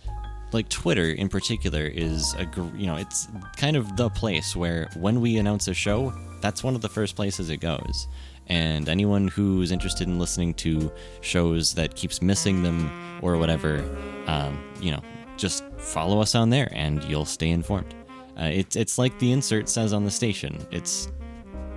[0.52, 2.44] like Twitter in particular is a
[2.76, 6.74] you know it's kind of the place where when we announce a show, that's one
[6.74, 8.08] of the first places it goes.
[8.48, 12.90] And anyone who's interested in listening to shows that keeps missing them
[13.22, 13.84] or whatever,
[14.26, 15.00] um, you know,
[15.36, 17.94] just follow us on there and you'll stay informed.
[18.38, 20.58] Uh, it's it's like the insert says on the station.
[20.70, 21.08] It's,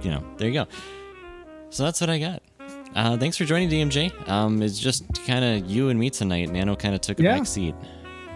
[0.02, 0.68] you know, there you go.
[1.70, 2.42] So that's what I got.
[2.96, 4.28] Uh, thanks for joining DMJ.
[4.30, 6.50] Um, it's just kind of you and me tonight.
[6.52, 7.38] Nano kind of took a Yeah.
[7.38, 7.76] back seat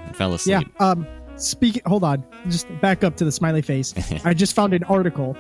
[0.06, 0.60] and fell Yeah.
[0.60, 0.82] asleep.
[0.82, 1.08] Um.
[1.36, 1.82] Speaking.
[1.86, 2.26] Hold on.
[2.50, 3.94] Just back up to the smiley face.
[4.26, 5.38] I just found an article.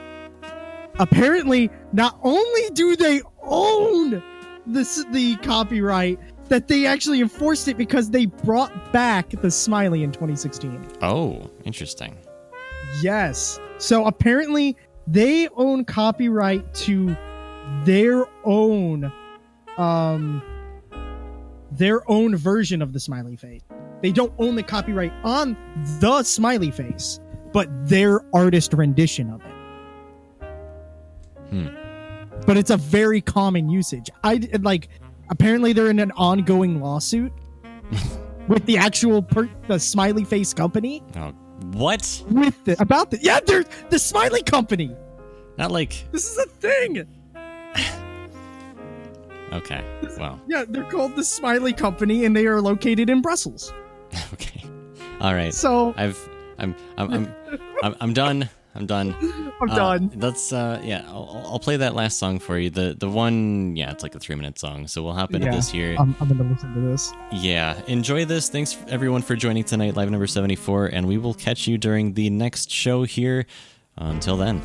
[0.99, 4.21] Apparently, not only do they own
[4.65, 6.19] this the copyright,
[6.49, 10.85] that they actually enforced it because they brought back the smiley in 2016.
[11.01, 12.17] Oh, interesting.
[13.01, 13.59] Yes.
[13.77, 14.75] So apparently,
[15.07, 17.15] they own copyright to
[17.85, 19.11] their own,
[19.77, 20.41] um,
[21.71, 23.61] their own version of the smiley face.
[24.01, 25.57] They don't own the copyright on
[25.99, 27.19] the smiley face,
[27.51, 30.47] but their artist rendition of it.
[31.49, 31.67] Hmm.
[32.45, 34.09] But it's a very common usage.
[34.23, 34.89] I like.
[35.29, 37.31] Apparently, they're in an ongoing lawsuit
[38.47, 41.31] with the actual per- the smiley face company Oh,
[41.73, 42.23] what?
[42.29, 44.95] with the about the yeah they're the smiley company.
[45.57, 47.05] Not like This is a thing.
[49.53, 49.83] okay.
[50.17, 53.73] Well, Yeah, they're called the Smiley Company, and they are located in Brussels.
[54.33, 54.63] okay.
[55.21, 55.53] All right.
[55.53, 56.17] So I've
[56.57, 57.35] I'm I'm I'm
[57.83, 58.49] I'm, I'm done.
[58.75, 59.15] I'm done.
[59.61, 60.11] I'm Uh, done.
[60.15, 61.03] That's uh yeah.
[61.07, 62.69] I'll, I'll play that last song for you.
[62.69, 64.87] The the one yeah, it's like a three minute song.
[64.87, 65.95] So we'll hop into Yeah, this here.
[65.99, 67.11] I'm, I'm gonna listen to this.
[67.31, 68.47] Yeah, enjoy this.
[68.49, 72.29] Thanks everyone for joining tonight, live number 74, and we will catch you during the
[72.29, 73.45] next show here.
[73.97, 74.61] Until then.